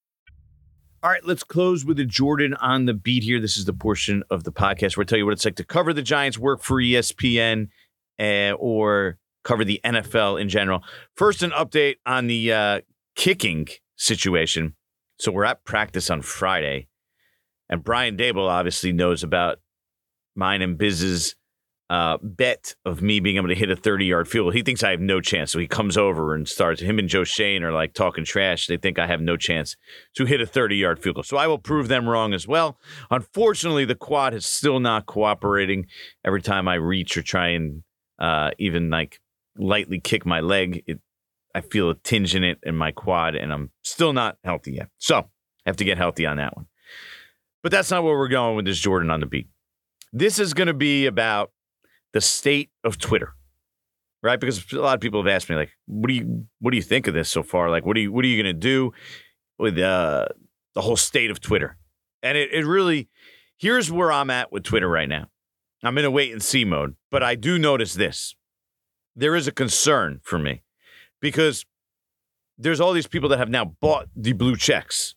All 1.03 1.09
right, 1.09 1.25
let's 1.25 1.43
close 1.43 1.83
with 1.83 1.99
a 1.99 2.05
Jordan 2.05 2.53
on 2.53 2.85
the 2.85 2.93
beat 2.93 3.23
here. 3.23 3.39
This 3.39 3.57
is 3.57 3.65
the 3.65 3.73
portion 3.73 4.21
of 4.29 4.43
the 4.43 4.51
podcast 4.51 4.95
where 4.95 5.03
I 5.03 5.05
tell 5.05 5.17
you 5.17 5.25
what 5.25 5.31
it's 5.31 5.43
like 5.43 5.55
to 5.55 5.65
cover 5.65 5.93
the 5.93 6.03
Giants, 6.03 6.37
work 6.37 6.61
for 6.61 6.79
ESPN, 6.79 7.69
uh, 8.19 8.51
or 8.51 9.17
cover 9.43 9.65
the 9.65 9.81
NFL 9.83 10.39
in 10.39 10.47
general. 10.47 10.83
First, 11.15 11.41
an 11.41 11.49
update 11.51 11.95
on 12.05 12.27
the 12.27 12.53
uh, 12.53 12.81
kicking 13.15 13.67
situation. 13.95 14.75
So 15.19 15.31
we're 15.31 15.45
at 15.45 15.65
practice 15.65 16.11
on 16.11 16.21
Friday, 16.21 16.87
and 17.67 17.83
Brian 17.83 18.15
Daboll 18.15 18.47
obviously 18.47 18.91
knows 18.91 19.23
about 19.23 19.57
mine 20.35 20.61
and 20.61 20.77
Biz's 20.77 21.35
uh, 21.91 22.17
bet 22.23 22.73
of 22.85 23.01
me 23.01 23.19
being 23.19 23.35
able 23.35 23.49
to 23.49 23.53
hit 23.55 23.69
a 23.69 23.75
30 23.75 24.05
yard 24.05 24.25
field. 24.25 24.53
He 24.53 24.63
thinks 24.63 24.81
I 24.81 24.91
have 24.91 25.01
no 25.01 25.19
chance. 25.19 25.51
So 25.51 25.59
he 25.59 25.67
comes 25.67 25.97
over 25.97 26.33
and 26.33 26.47
starts. 26.47 26.81
Him 26.81 26.97
and 26.99 27.09
Joe 27.09 27.25
Schoen 27.25 27.63
are 27.63 27.73
like 27.73 27.93
talking 27.93 28.23
trash. 28.23 28.67
They 28.67 28.77
think 28.77 28.97
I 28.97 29.07
have 29.07 29.19
no 29.19 29.35
chance 29.35 29.75
to 30.15 30.23
hit 30.23 30.39
a 30.39 30.45
30 30.45 30.77
yard 30.77 31.03
field 31.03 31.15
goal. 31.15 31.23
So 31.23 31.35
I 31.35 31.47
will 31.47 31.57
prove 31.57 31.89
them 31.89 32.07
wrong 32.07 32.33
as 32.33 32.47
well. 32.47 32.77
Unfortunately, 33.09 33.83
the 33.83 33.95
quad 33.95 34.33
is 34.33 34.45
still 34.45 34.79
not 34.79 35.05
cooperating. 35.05 35.85
Every 36.23 36.41
time 36.41 36.69
I 36.69 36.75
reach 36.75 37.17
or 37.17 37.23
try 37.23 37.49
and 37.49 37.83
uh, 38.17 38.51
even 38.57 38.89
like 38.89 39.19
lightly 39.57 39.99
kick 39.99 40.25
my 40.25 40.39
leg, 40.39 40.83
it, 40.87 41.01
I 41.53 41.59
feel 41.59 41.89
a 41.89 41.95
tinge 41.95 42.35
in 42.35 42.45
it 42.45 42.59
in 42.63 42.77
my 42.77 42.91
quad, 42.91 43.35
and 43.35 43.51
I'm 43.51 43.69
still 43.83 44.13
not 44.13 44.37
healthy 44.45 44.75
yet. 44.75 44.87
So 44.97 45.17
I 45.17 45.23
have 45.65 45.75
to 45.75 45.83
get 45.83 45.97
healthy 45.97 46.25
on 46.25 46.37
that 46.37 46.55
one. 46.55 46.67
But 47.61 47.73
that's 47.73 47.91
not 47.91 48.05
where 48.05 48.17
we're 48.17 48.29
going 48.29 48.55
with 48.55 48.63
this 48.63 48.79
Jordan 48.79 49.09
on 49.09 49.19
the 49.19 49.25
beat. 49.25 49.49
This 50.13 50.39
is 50.39 50.53
going 50.53 50.67
to 50.67 50.73
be 50.73 51.05
about 51.05 51.51
the 52.13 52.21
state 52.21 52.69
of 52.83 52.97
Twitter, 52.97 53.33
right? 54.21 54.39
Because 54.39 54.71
a 54.73 54.79
lot 54.79 54.95
of 54.95 55.01
people 55.01 55.21
have 55.23 55.31
asked 55.31 55.49
me, 55.49 55.55
like, 55.55 55.71
what 55.87 56.07
do 56.07 56.13
you 56.13 56.45
what 56.59 56.71
do 56.71 56.77
you 56.77 56.83
think 56.83 57.07
of 57.07 57.13
this 57.13 57.29
so 57.29 57.43
far? 57.43 57.69
Like, 57.69 57.85
what 57.85 57.95
do 57.95 58.01
you 58.01 58.11
what 58.11 58.25
are 58.25 58.27
you 58.27 58.41
going 58.41 58.53
to 58.53 58.59
do 58.59 58.93
with 59.57 59.77
uh, 59.77 60.27
the 60.75 60.81
whole 60.81 60.97
state 60.97 61.31
of 61.31 61.39
Twitter? 61.39 61.77
And 62.23 62.37
it, 62.37 62.51
it 62.51 62.65
really 62.65 63.09
here's 63.57 63.91
where 63.91 64.11
I'm 64.11 64.29
at 64.29 64.51
with 64.51 64.63
Twitter 64.63 64.89
right 64.89 65.09
now. 65.09 65.27
I'm 65.83 65.97
in 65.97 66.05
a 66.05 66.11
wait 66.11 66.31
and 66.31 66.41
see 66.41 66.65
mode, 66.65 66.95
but 67.09 67.23
I 67.23 67.35
do 67.35 67.57
notice 67.57 67.93
this. 67.93 68.35
There 69.15 69.35
is 69.35 69.47
a 69.47 69.51
concern 69.51 70.19
for 70.23 70.37
me 70.37 70.63
because 71.21 71.65
there's 72.57 72.79
all 72.79 72.93
these 72.93 73.07
people 73.07 73.29
that 73.29 73.39
have 73.39 73.49
now 73.49 73.65
bought 73.65 74.07
the 74.15 74.33
blue 74.33 74.55
checks. 74.55 75.15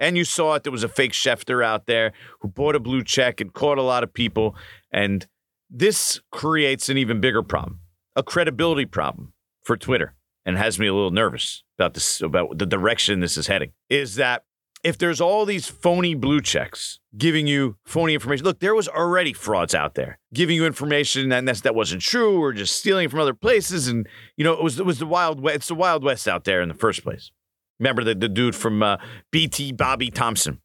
And 0.00 0.16
you 0.16 0.24
saw 0.24 0.54
it. 0.54 0.64
There 0.64 0.72
was 0.72 0.82
a 0.82 0.88
fake 0.88 1.12
Schefter 1.12 1.64
out 1.64 1.86
there 1.86 2.12
who 2.40 2.48
bought 2.48 2.74
a 2.74 2.80
blue 2.80 3.04
check 3.04 3.40
and 3.40 3.52
caught 3.52 3.78
a 3.78 3.82
lot 3.82 4.02
of 4.02 4.12
people. 4.12 4.56
And 4.92 5.26
this 5.72 6.20
creates 6.30 6.88
an 6.90 6.98
even 6.98 7.20
bigger 7.20 7.42
problem, 7.42 7.80
a 8.14 8.22
credibility 8.22 8.84
problem 8.84 9.32
for 9.64 9.76
Twitter, 9.76 10.14
and 10.44 10.58
has 10.58 10.78
me 10.78 10.86
a 10.86 10.94
little 10.94 11.10
nervous 11.10 11.64
about 11.78 11.94
this, 11.94 12.20
about 12.20 12.58
the 12.58 12.66
direction 12.66 13.20
this 13.20 13.38
is 13.38 13.46
heading. 13.46 13.72
Is 13.88 14.16
that 14.16 14.44
if 14.84 14.98
there's 14.98 15.20
all 15.20 15.46
these 15.46 15.68
phony 15.68 16.14
blue 16.14 16.40
checks 16.40 16.98
giving 17.16 17.46
you 17.46 17.76
phony 17.86 18.14
information, 18.14 18.44
look, 18.44 18.60
there 18.60 18.74
was 18.74 18.88
already 18.88 19.32
frauds 19.32 19.74
out 19.74 19.94
there 19.94 20.18
giving 20.34 20.56
you 20.56 20.66
information 20.66 21.32
and 21.32 21.48
that's, 21.48 21.60
that 21.62 21.74
wasn't 21.74 22.02
true 22.02 22.42
or 22.42 22.52
just 22.52 22.76
stealing 22.76 23.08
from 23.08 23.20
other 23.20 23.34
places. 23.34 23.88
And, 23.88 24.06
you 24.36 24.44
know, 24.44 24.52
it 24.52 24.62
was, 24.62 24.78
it 24.78 24.86
was 24.86 24.98
the 24.98 25.06
Wild 25.06 25.40
West. 25.40 25.56
It's 25.56 25.68
the 25.68 25.74
Wild 25.74 26.02
West 26.02 26.26
out 26.26 26.44
there 26.44 26.60
in 26.60 26.68
the 26.68 26.74
first 26.74 27.02
place. 27.02 27.30
Remember 27.78 28.04
the, 28.04 28.14
the 28.14 28.28
dude 28.28 28.56
from 28.56 28.82
uh, 28.82 28.96
BT, 29.30 29.72
Bobby 29.72 30.10
Thompson, 30.10 30.60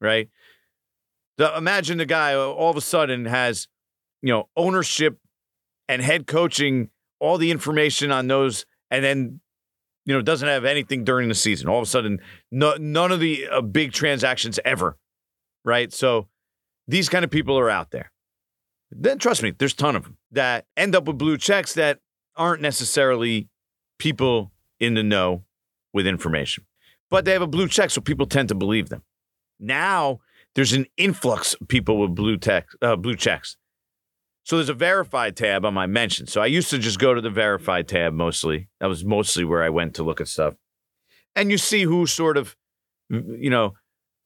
right? 0.00 0.28
The, 1.36 1.56
imagine 1.56 1.98
the 1.98 2.06
guy 2.06 2.34
all 2.34 2.70
of 2.70 2.76
a 2.76 2.82
sudden 2.82 3.26
has 3.26 3.68
you 4.22 4.32
know, 4.32 4.48
ownership 4.56 5.18
and 5.88 6.02
head 6.02 6.26
coaching, 6.26 6.90
all 7.18 7.38
the 7.38 7.50
information 7.50 8.12
on 8.12 8.26
those, 8.26 8.64
and 8.90 9.04
then, 9.04 9.40
you 10.06 10.14
know, 10.14 10.22
doesn't 10.22 10.48
have 10.48 10.64
anything 10.64 11.04
during 11.04 11.28
the 11.28 11.34
season. 11.34 11.68
All 11.68 11.78
of 11.78 11.82
a 11.82 11.90
sudden, 11.90 12.20
no, 12.50 12.76
none 12.78 13.12
of 13.12 13.20
the 13.20 13.48
uh, 13.48 13.60
big 13.60 13.92
transactions 13.92 14.58
ever, 14.64 14.96
right? 15.64 15.92
So 15.92 16.28
these 16.86 17.08
kind 17.08 17.24
of 17.24 17.30
people 17.30 17.58
are 17.58 17.70
out 17.70 17.90
there. 17.90 18.12
Then 18.90 19.18
trust 19.18 19.42
me, 19.42 19.52
there's 19.56 19.72
a 19.72 19.76
ton 19.76 19.96
of 19.96 20.02
them 20.04 20.16
that 20.32 20.66
end 20.76 20.96
up 20.96 21.04
with 21.06 21.18
blue 21.18 21.38
checks 21.38 21.74
that 21.74 22.00
aren't 22.36 22.62
necessarily 22.62 23.48
people 23.98 24.52
in 24.80 24.94
the 24.94 25.02
know 25.02 25.44
with 25.92 26.06
information, 26.06 26.64
but 27.10 27.24
they 27.24 27.32
have 27.32 27.42
a 27.42 27.46
blue 27.46 27.68
check, 27.68 27.90
so 27.90 28.00
people 28.00 28.26
tend 28.26 28.48
to 28.48 28.54
believe 28.54 28.88
them. 28.88 29.02
Now 29.60 30.20
there's 30.54 30.72
an 30.72 30.86
influx 30.96 31.54
of 31.54 31.68
people 31.68 31.98
with 31.98 32.14
blue 32.14 32.36
tech, 32.36 32.66
uh, 32.82 32.96
blue 32.96 33.16
checks. 33.16 33.56
So 34.50 34.56
there's 34.56 34.68
a 34.68 34.74
verified 34.74 35.36
tab 35.36 35.64
on 35.64 35.74
my 35.74 35.86
mention. 35.86 36.26
So 36.26 36.40
I 36.40 36.46
used 36.46 36.70
to 36.70 36.78
just 36.78 36.98
go 36.98 37.14
to 37.14 37.20
the 37.20 37.30
verified 37.30 37.86
tab 37.86 38.12
mostly. 38.12 38.68
That 38.80 38.88
was 38.88 39.04
mostly 39.04 39.44
where 39.44 39.62
I 39.62 39.68
went 39.68 39.94
to 39.94 40.02
look 40.02 40.20
at 40.20 40.26
stuff. 40.26 40.54
And 41.36 41.52
you 41.52 41.56
see 41.56 41.84
who 41.84 42.04
sort 42.04 42.36
of, 42.36 42.56
you 43.08 43.48
know, 43.48 43.74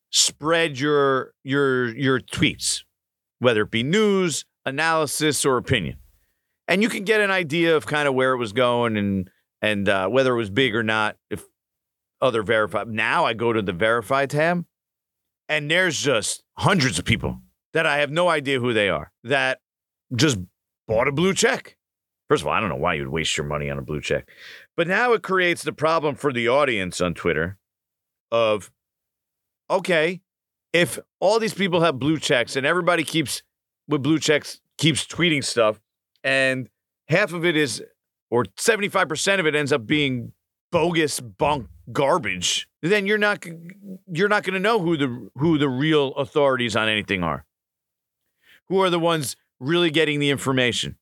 spread 0.08 0.80
your 0.80 1.34
your 1.42 1.94
your 1.94 2.20
tweets, 2.20 2.84
whether 3.40 3.64
it 3.64 3.70
be 3.70 3.82
news, 3.82 4.46
analysis, 4.64 5.44
or 5.44 5.58
opinion. 5.58 5.98
And 6.68 6.80
you 6.80 6.88
can 6.88 7.04
get 7.04 7.20
an 7.20 7.30
idea 7.30 7.76
of 7.76 7.84
kind 7.84 8.08
of 8.08 8.14
where 8.14 8.32
it 8.32 8.38
was 8.38 8.54
going 8.54 8.96
and 8.96 9.28
and 9.60 9.86
uh, 9.90 10.08
whether 10.08 10.32
it 10.32 10.38
was 10.38 10.48
big 10.48 10.74
or 10.74 10.82
not. 10.82 11.16
If 11.28 11.44
other 12.22 12.42
verified. 12.42 12.88
Now 12.88 13.26
I 13.26 13.34
go 13.34 13.52
to 13.52 13.60
the 13.60 13.74
verified 13.74 14.30
tab, 14.30 14.64
and 15.50 15.70
there's 15.70 16.00
just 16.00 16.42
hundreds 16.56 16.98
of 16.98 17.04
people 17.04 17.42
that 17.74 17.84
I 17.84 17.98
have 17.98 18.10
no 18.10 18.30
idea 18.30 18.58
who 18.58 18.72
they 18.72 18.88
are 18.88 19.12
that 19.24 19.58
just 20.14 20.38
bought 20.86 21.08
a 21.08 21.12
blue 21.12 21.34
check. 21.34 21.76
First 22.28 22.42
of 22.42 22.46
all, 22.46 22.54
I 22.54 22.60
don't 22.60 22.70
know 22.70 22.76
why 22.76 22.94
you'd 22.94 23.08
waste 23.08 23.36
your 23.36 23.46
money 23.46 23.70
on 23.70 23.78
a 23.78 23.82
blue 23.82 24.00
check. 24.00 24.28
But 24.76 24.88
now 24.88 25.12
it 25.12 25.22
creates 25.22 25.62
the 25.62 25.72
problem 25.72 26.14
for 26.14 26.32
the 26.32 26.48
audience 26.48 27.00
on 27.00 27.14
Twitter 27.14 27.58
of 28.32 28.70
okay, 29.70 30.20
if 30.72 30.98
all 31.20 31.38
these 31.38 31.54
people 31.54 31.80
have 31.82 31.98
blue 31.98 32.18
checks 32.18 32.56
and 32.56 32.66
everybody 32.66 33.04
keeps 33.04 33.42
with 33.88 34.02
blue 34.02 34.18
checks 34.18 34.60
keeps 34.78 35.06
tweeting 35.06 35.44
stuff 35.44 35.80
and 36.22 36.68
half 37.08 37.32
of 37.32 37.44
it 37.44 37.56
is 37.56 37.82
or 38.30 38.44
75% 38.44 39.38
of 39.38 39.46
it 39.46 39.54
ends 39.54 39.72
up 39.72 39.86
being 39.86 40.32
bogus 40.72 41.20
bunk 41.20 41.68
garbage, 41.92 42.68
then 42.82 43.06
you're 43.06 43.18
not 43.18 43.46
you're 44.12 44.28
not 44.28 44.42
going 44.42 44.54
to 44.54 44.60
know 44.60 44.80
who 44.80 44.96
the 44.96 45.30
who 45.36 45.58
the 45.58 45.68
real 45.68 46.08
authorities 46.16 46.74
on 46.74 46.88
anything 46.88 47.22
are. 47.22 47.44
Who 48.68 48.80
are 48.80 48.90
the 48.90 48.98
ones 48.98 49.36
really 49.64 49.90
getting 49.90 50.20
the 50.20 50.30
information 50.30 50.96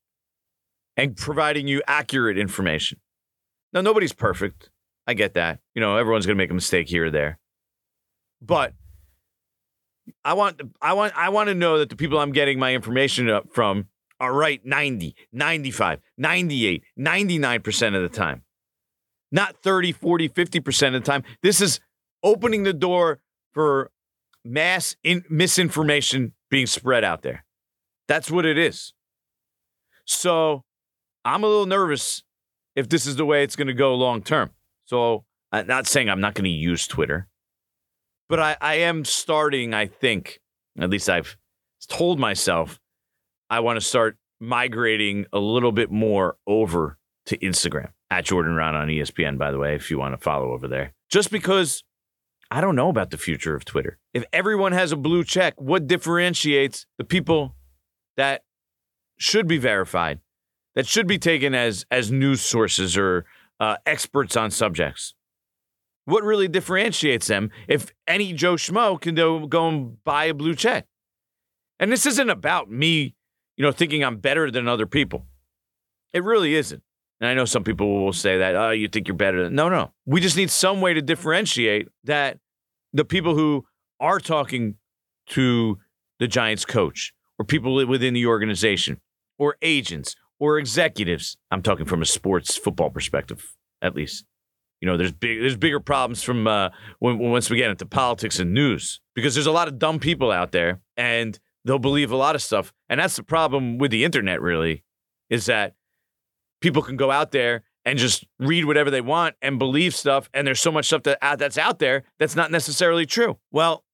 and 0.97 1.17
providing 1.17 1.69
you 1.69 1.83
accurate 1.87 2.39
information. 2.39 3.01
Now, 3.73 3.81
nobody's 3.81 4.13
perfect. 4.13 4.71
I 5.07 5.15
get 5.15 5.35
that. 5.35 5.61
You 5.75 5.81
know, 5.81 5.97
everyone's 5.97 6.27
going 6.27 6.37
to 6.37 6.43
make 6.43 6.51
a 6.51 6.55
mistake 6.55 6.89
here 6.89 7.07
or 7.07 7.11
there. 7.11 7.39
But 8.41 8.75
I 10.25 10.35
want 10.35 10.61
I 10.81 10.93
want 10.95 11.13
I 11.17 11.29
want 11.29 11.49
to 11.49 11.55
know 11.55 11.79
that 11.79 11.89
the 11.89 11.97
people 11.97 12.19
I'm 12.19 12.33
getting 12.33 12.59
my 12.59 12.75
information 12.75 13.31
from 13.53 13.89
are 14.21 14.33
right 14.33 14.65
90, 14.65 15.17
95, 15.33 16.01
98, 16.17 16.85
99% 16.99 17.97
of 17.97 18.03
the 18.03 18.09
time. 18.09 18.43
Not 19.33 19.57
30, 19.63 19.93
40, 19.93 20.29
50% 20.29 20.87
of 20.89 20.93
the 20.93 21.01
time. 21.01 21.25
This 21.43 21.61
is 21.61 21.81
opening 22.23 22.63
the 22.63 22.73
door 22.73 23.21
for 23.53 23.91
mass 24.45 24.97
in- 25.03 25.25
misinformation 25.29 26.33
being 26.51 26.67
spread 26.67 27.03
out 27.03 27.23
there. 27.23 27.45
That's 28.13 28.31
what 28.31 28.45
it 28.45 28.59
is. 28.59 28.93
So 30.05 30.65
I'm 31.25 31.45
a 31.45 31.47
little 31.47 31.65
nervous 31.65 32.23
if 32.77 32.87
this 32.91 33.07
is 33.07 33.17
the 33.17 33.25
way 33.25 33.43
it's 33.43 33.57
going 33.57 33.69
to 33.69 33.73
go 33.73 33.95
long 33.95 34.21
term. 34.21 34.51
So 34.85 35.25
I'm 35.51 35.67
not 35.67 35.87
saying 35.87 36.11
I'm 36.11 36.21
not 36.21 36.35
going 36.35 36.45
to 36.45 36.51
use 36.51 36.87
Twitter, 36.87 37.27
but 38.29 38.39
I, 38.39 38.59
I 38.61 38.75
am 38.75 39.07
starting, 39.07 39.73
I 39.73 39.87
think, 39.87 40.41
at 40.79 40.91
least 40.91 41.09
I've 41.09 41.39
told 41.89 42.19
myself, 42.19 42.79
I 43.49 43.61
want 43.61 43.81
to 43.81 43.81
start 43.81 44.19
migrating 44.39 45.25
a 45.33 45.39
little 45.39 45.73
bit 45.73 45.91
more 45.91 46.37
over 46.47 46.99
to 47.25 47.39
Instagram 47.39 47.93
at 48.11 48.27
Jordan 48.27 48.53
Raanan 48.53 48.83
on 48.83 48.89
ESPN, 48.89 49.39
by 49.39 49.51
the 49.51 49.59
way, 49.59 49.75
if 49.75 49.91
you 49.91 49.99
want 49.99 50.13
to 50.13 50.23
follow 50.23 50.53
over 50.53 50.69
there. 50.69 50.93
Just 51.09 51.31
because 51.31 51.83
I 52.51 52.61
don't 52.61 52.77
know 52.77 52.91
about 52.91 53.11
the 53.11 53.17
future 53.17 53.57
of 53.57 53.65
Twitter. 53.65 53.97
If 54.13 54.27
everyone 54.35 54.73
has 54.73 54.93
a 54.93 54.97
blue 54.97 55.25
check, 55.25 55.59
what 55.59 55.87
differentiates 55.87 56.85
the 56.99 57.05
people 57.05 57.57
that 58.17 58.43
should 59.19 59.47
be 59.47 59.59
verified, 59.59 60.21
that 60.75 60.87
should 60.87 61.07
be 61.07 61.19
taken 61.19 61.55
as 61.55 61.87
as 61.91 62.11
news 62.11 62.41
sources 62.41 62.97
or 62.97 63.25
uh, 63.61 63.77
experts 63.87 64.37
on 64.37 64.51
subjects. 64.51 65.15
What 66.05 66.25
really 66.25 66.49
differentiates 66.49 67.29
them 67.29 67.51
if 67.69 67.93
any 68.09 68.33
Joe 68.33 68.55
Schmo 68.55 69.01
can 69.01 69.15
go, 69.15 69.69
and 69.69 70.03
buy 70.03 70.25
a 70.25 70.35
blue 70.35 70.55
check? 70.55 70.87
And 71.79 71.93
this 71.93 72.07
isn't 72.07 72.31
about 72.31 72.71
me, 72.71 73.15
you 73.57 73.65
know, 73.65 73.73
thinking 73.73 74.03
I'm 74.03 74.17
better 74.17 74.51
than 74.51 74.67
other 74.67 74.87
people. 74.87 75.27
It 76.13 76.25
really 76.25 76.55
isn't. 76.55 76.83
And 77.21 77.29
I 77.29 77.35
know 77.35 77.45
some 77.45 77.63
people 77.63 78.05
will 78.05 78.13
say 78.13 78.39
that, 78.39 78.57
oh, 78.57 78.71
you 78.71 78.89
think 78.89 79.07
you're 79.07 79.17
better 79.17 79.45
than. 79.45 79.55
No, 79.55 79.69
no. 79.69 79.93
We 80.05 80.21
just 80.21 80.37
need 80.37 80.51
some 80.51 80.81
way 80.81 80.93
to 80.93 81.01
differentiate 81.01 81.89
that 82.03 82.39
the 82.93 83.05
people 83.05 83.37
who 83.37 83.65
are 84.01 84.19
talking 84.19 84.75
to 85.29 85.79
the 86.19 86.27
Giants 86.27 86.65
coach 86.65 87.15
or 87.39 87.45
people 87.45 87.75
within 87.87 88.15
the 88.15 88.27
organization 88.27 89.01
or 89.39 89.57
agents 89.63 90.15
or 90.39 90.59
executives. 90.59 91.37
I'm 91.51 91.63
talking 91.63 91.87
from 91.87 92.03
a 92.03 92.07
sports 92.07 92.57
football 92.57 92.91
perspective, 92.91 93.55
at 93.81 93.95
least. 93.95 94.25
You 94.81 94.87
know, 94.87 94.97
there's 94.97 95.13
big, 95.13 95.41
there's 95.41 95.57
bigger 95.57 95.79
problems 95.79 96.25
from 96.25 96.47
uh, 96.49 96.71
when, 96.99 97.19
once 97.19 97.49
we 97.49 97.57
get 97.57 97.71
into 97.71 97.87
politics 97.87 98.41
and 98.41 98.53
news 98.53 99.01
because 99.15 99.35
there's 99.35 99.47
a 99.47 99.53
lot 99.53 99.69
of 99.69 99.79
dumb 99.79 100.01
people 100.01 100.33
out 100.33 100.51
there 100.51 100.81
and 100.97 101.39
they'll 101.65 101.79
believe 101.79 102.11
a 102.11 102.17
lot 102.17 102.35
of 102.35 102.43
stuff. 102.43 102.73
And 102.89 102.99
that's 102.99 103.15
the 103.15 103.23
problem 103.23 103.79
with 103.79 103.93
the 103.93 104.05
internet, 104.05 104.41
really, 104.41 104.83
is 105.31 105.47
that 105.47 105.75
people 106.61 106.83
can 106.83 106.97
go 106.97 107.13
out 107.13 107.31
there 107.31 107.63
and 107.85 107.99
just 107.99 108.25
read 108.39 108.65
whatever 108.65 108.91
they 108.91 109.01
want 109.01 109.37
and 109.41 109.59
believe 109.59 109.95
stuff. 109.95 110.29
And 110.35 110.47
there's 110.47 110.61
so 110.61 110.73
much 110.73 110.87
stuff 110.87 111.05
that 111.05 111.19
uh, 111.23 111.37
that's 111.37 111.59
out 111.59 111.79
there 111.79 112.03
that's 112.19 112.37
not 112.37 112.51
necessarily 112.51 113.07
true. 113.07 113.39
Well, 113.51 113.85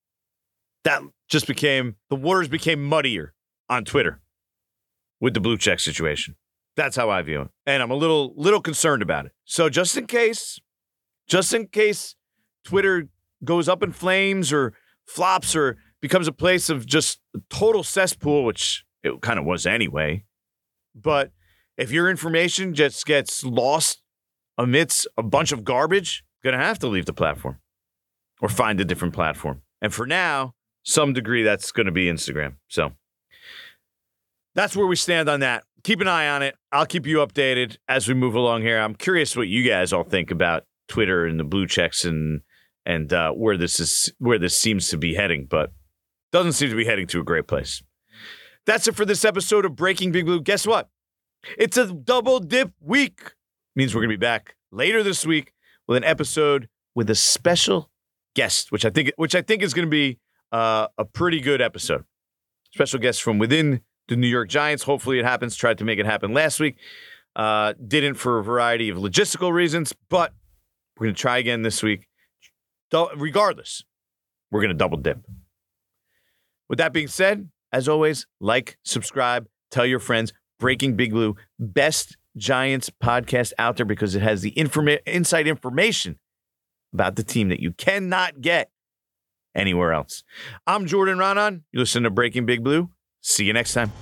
that 0.85 1.03
just 1.29 1.47
became 1.47 1.97
the 2.11 2.17
waters 2.17 2.49
became 2.49 2.85
muddier 2.85 3.35
on 3.69 3.85
Twitter 3.85 4.21
with 5.21 5.35
the 5.35 5.41
blue 5.41 5.59
check 5.59 5.81
situation. 5.81 6.37
That's 6.77 6.97
how 6.97 7.11
I 7.11 7.23
view 7.23 7.43
it. 7.43 7.49
And 7.67 7.83
I'm 7.83 7.91
a 7.91 7.97
little 7.97 8.33
little 8.37 8.61
concerned 8.61 9.03
about 9.03 9.27
it. 9.27 9.33
So 9.45 9.69
just 9.69 9.97
in 9.97 10.07
case, 10.07 10.61
just 11.27 11.53
in 11.53 11.67
case 11.67 12.15
Twitter 12.65 13.09
goes 13.45 13.69
up 13.69 13.83
in 13.83 13.93
flames 13.93 14.53
or 14.53 14.75
flops 15.07 15.57
or 15.57 15.77
becomes 16.01 16.29
a 16.29 16.33
place 16.33 16.71
of 16.71 16.87
just 16.87 17.21
total 17.51 17.83
cesspool, 17.83 18.45
which 18.45 18.85
it 19.03 19.21
kind 19.21 19.39
of 19.39 19.45
was 19.45 19.67
anyway. 19.67 20.25
But 20.95 21.33
if 21.77 21.91
your 21.91 22.11
information 22.11 22.75
just 22.75 23.05
gets 23.07 23.45
lost 23.45 24.03
amidst 24.57 25.07
a 25.17 25.23
bunch 25.23 25.53
of 25.53 25.65
garbage, 25.65 26.25
gonna 26.43 26.59
have 26.59 26.79
to 26.81 26.89
leave 26.89 27.07
the 27.07 27.13
platform 27.13 27.59
or 28.41 28.49
find 28.49 28.81
a 28.81 28.85
different 28.85 29.15
platform. 29.15 29.63
And 29.81 29.93
for 29.93 30.07
now, 30.07 30.55
some 30.89 31.13
degree 31.13 31.43
that's 31.43 31.71
going 31.71 31.85
to 31.85 31.93
be 31.93 32.07
Instagram. 32.07 32.55
So 32.69 32.93
that's 34.55 34.75
where 34.75 34.87
we 34.87 34.97
stand 34.97 35.29
on 35.29 35.41
that. 35.41 35.65
Keep 35.85 36.01
an 36.01 36.09
eye 36.09 36.29
on 36.29 36.43
it. 36.43 36.57
I'll 36.73 36.87
keep 36.87 37.07
you 37.07 37.19
updated 37.19 37.77
as 37.89 38.09
we 38.09 38.15
move 38.15 38.35
along 38.35 38.63
here. 38.63 38.81
I'm 38.81 38.95
curious 38.95 39.37
what 39.37 39.49
you 39.49 39.69
guys 39.69 39.93
all 39.93 40.03
think 40.03 40.31
about 40.31 40.65
Twitter 40.89 41.27
and 41.27 41.39
the 41.39 41.45
blue 41.45 41.67
checks 41.67 42.05
and 42.07 42.41
and 42.87 43.13
uh, 43.13 43.33
where 43.33 43.59
this 43.59 43.79
is 43.79 44.11
where 44.19 44.39
this 44.39 44.57
seems 44.59 44.89
to 44.89 44.97
be 44.97 45.15
heading, 45.15 45.47
but 45.49 45.73
doesn't 46.33 46.53
seem 46.53 46.71
to 46.71 46.77
be 46.77 46.87
heading 46.87 47.07
to 47.09 47.21
a 47.21 47.25
great 47.25 47.47
place. 47.47 47.83
That's 48.65 48.89
it 48.89 48.97
for 48.97 49.05
this 49.05 49.27
episode 49.27 49.67
of 49.67 49.77
Breaking 49.77 50.11
Big 50.11 50.25
Blue. 50.25 50.41
Guess 50.41 50.67
what? 50.67 50.89
It's 51.59 51.77
a 51.77 51.93
double 51.93 52.41
dip 52.41 52.73
week. 52.81 53.35
Means 53.77 53.95
we're 53.95 54.01
gonna 54.01 54.15
be 54.15 54.17
back 54.17 54.57
later 54.73 55.03
this 55.03 55.27
week 55.27 55.53
with 55.87 55.99
an 55.99 56.05
episode 56.05 56.71
with 56.95 57.11
a 57.11 57.15
special 57.15 57.91
guest, 58.35 58.73
which 58.73 58.87
I 58.87 58.91
think 58.91 59.13
which 59.17 59.35
I 59.35 59.43
think 59.43 59.63
is 59.63 59.75
gonna 59.75 59.87
be 59.87 60.19
uh, 60.53 60.89
a 60.97 61.05
pretty 61.05 61.41
good 61.41 61.61
episode. 61.61 62.05
Special 62.75 62.99
guest 62.99 63.23
from 63.23 63.39
within 63.39 63.81
the 64.09 64.17
New 64.17 64.29
York 64.29 64.49
Giants. 64.49 64.83
Hopefully, 64.85 65.19
it 65.19 65.25
happens. 65.25 65.57
Tried 65.57 65.79
to 65.79 65.85
make 65.85 65.99
it 65.99 66.07
happen 66.07 66.33
last 66.33 66.61
week. 66.61 66.77
Uh, 67.37 67.75
didn't 67.87 68.15
for 68.15 68.39
a 68.39 68.45
variety 68.45 68.89
of 68.89 68.97
logistical 68.99 69.53
reasons, 69.53 69.95
but 70.09 70.33
we're 70.99 71.07
going 71.07 71.15
to 71.15 71.21
try 71.21 71.39
again 71.39 71.63
this 71.63 71.83
week. 71.83 72.09
Regardless, 73.17 73.85
we're 74.51 74.61
going 74.61 74.71
to 74.71 74.77
double 74.77 74.99
dip. 74.99 75.19
With 76.69 76.79
that 76.79 76.93
being 76.93 77.09
said, 77.09 77.49
as 77.73 77.89
always, 77.89 78.27
like, 78.41 78.79
subscribe, 78.83 79.47
tell 79.71 79.87
your 79.87 80.01
friends. 80.01 80.33
Breaking 80.59 80.97
Big 80.97 81.13
Blue, 81.13 81.37
best 81.61 82.17
Giants 82.37 82.91
podcast 82.91 83.53
out 83.59 83.77
there 83.77 83.87
because 83.87 84.15
it 84.15 84.23
has 84.23 84.43
the 84.43 84.53
informa- 84.53 84.99
inside 85.07 85.47
information 85.47 86.19
about 86.93 87.17
the 87.17 87.23
team 87.23 87.49
that 87.49 87.61
you 87.61 87.73
cannot 87.73 88.41
get 88.41 88.71
anywhere 89.55 89.93
else. 89.93 90.23
I'm 90.67 90.87
Jordan 90.87 91.19
Raanan. 91.19 91.63
You 91.73 91.81
listen 91.81 92.03
to 92.05 92.11
Breaking 92.11 92.47
Big 92.47 92.63
Blue. 92.63 92.91
See 93.21 93.45
you 93.45 93.53
next 93.53 93.75
time. 93.75 93.93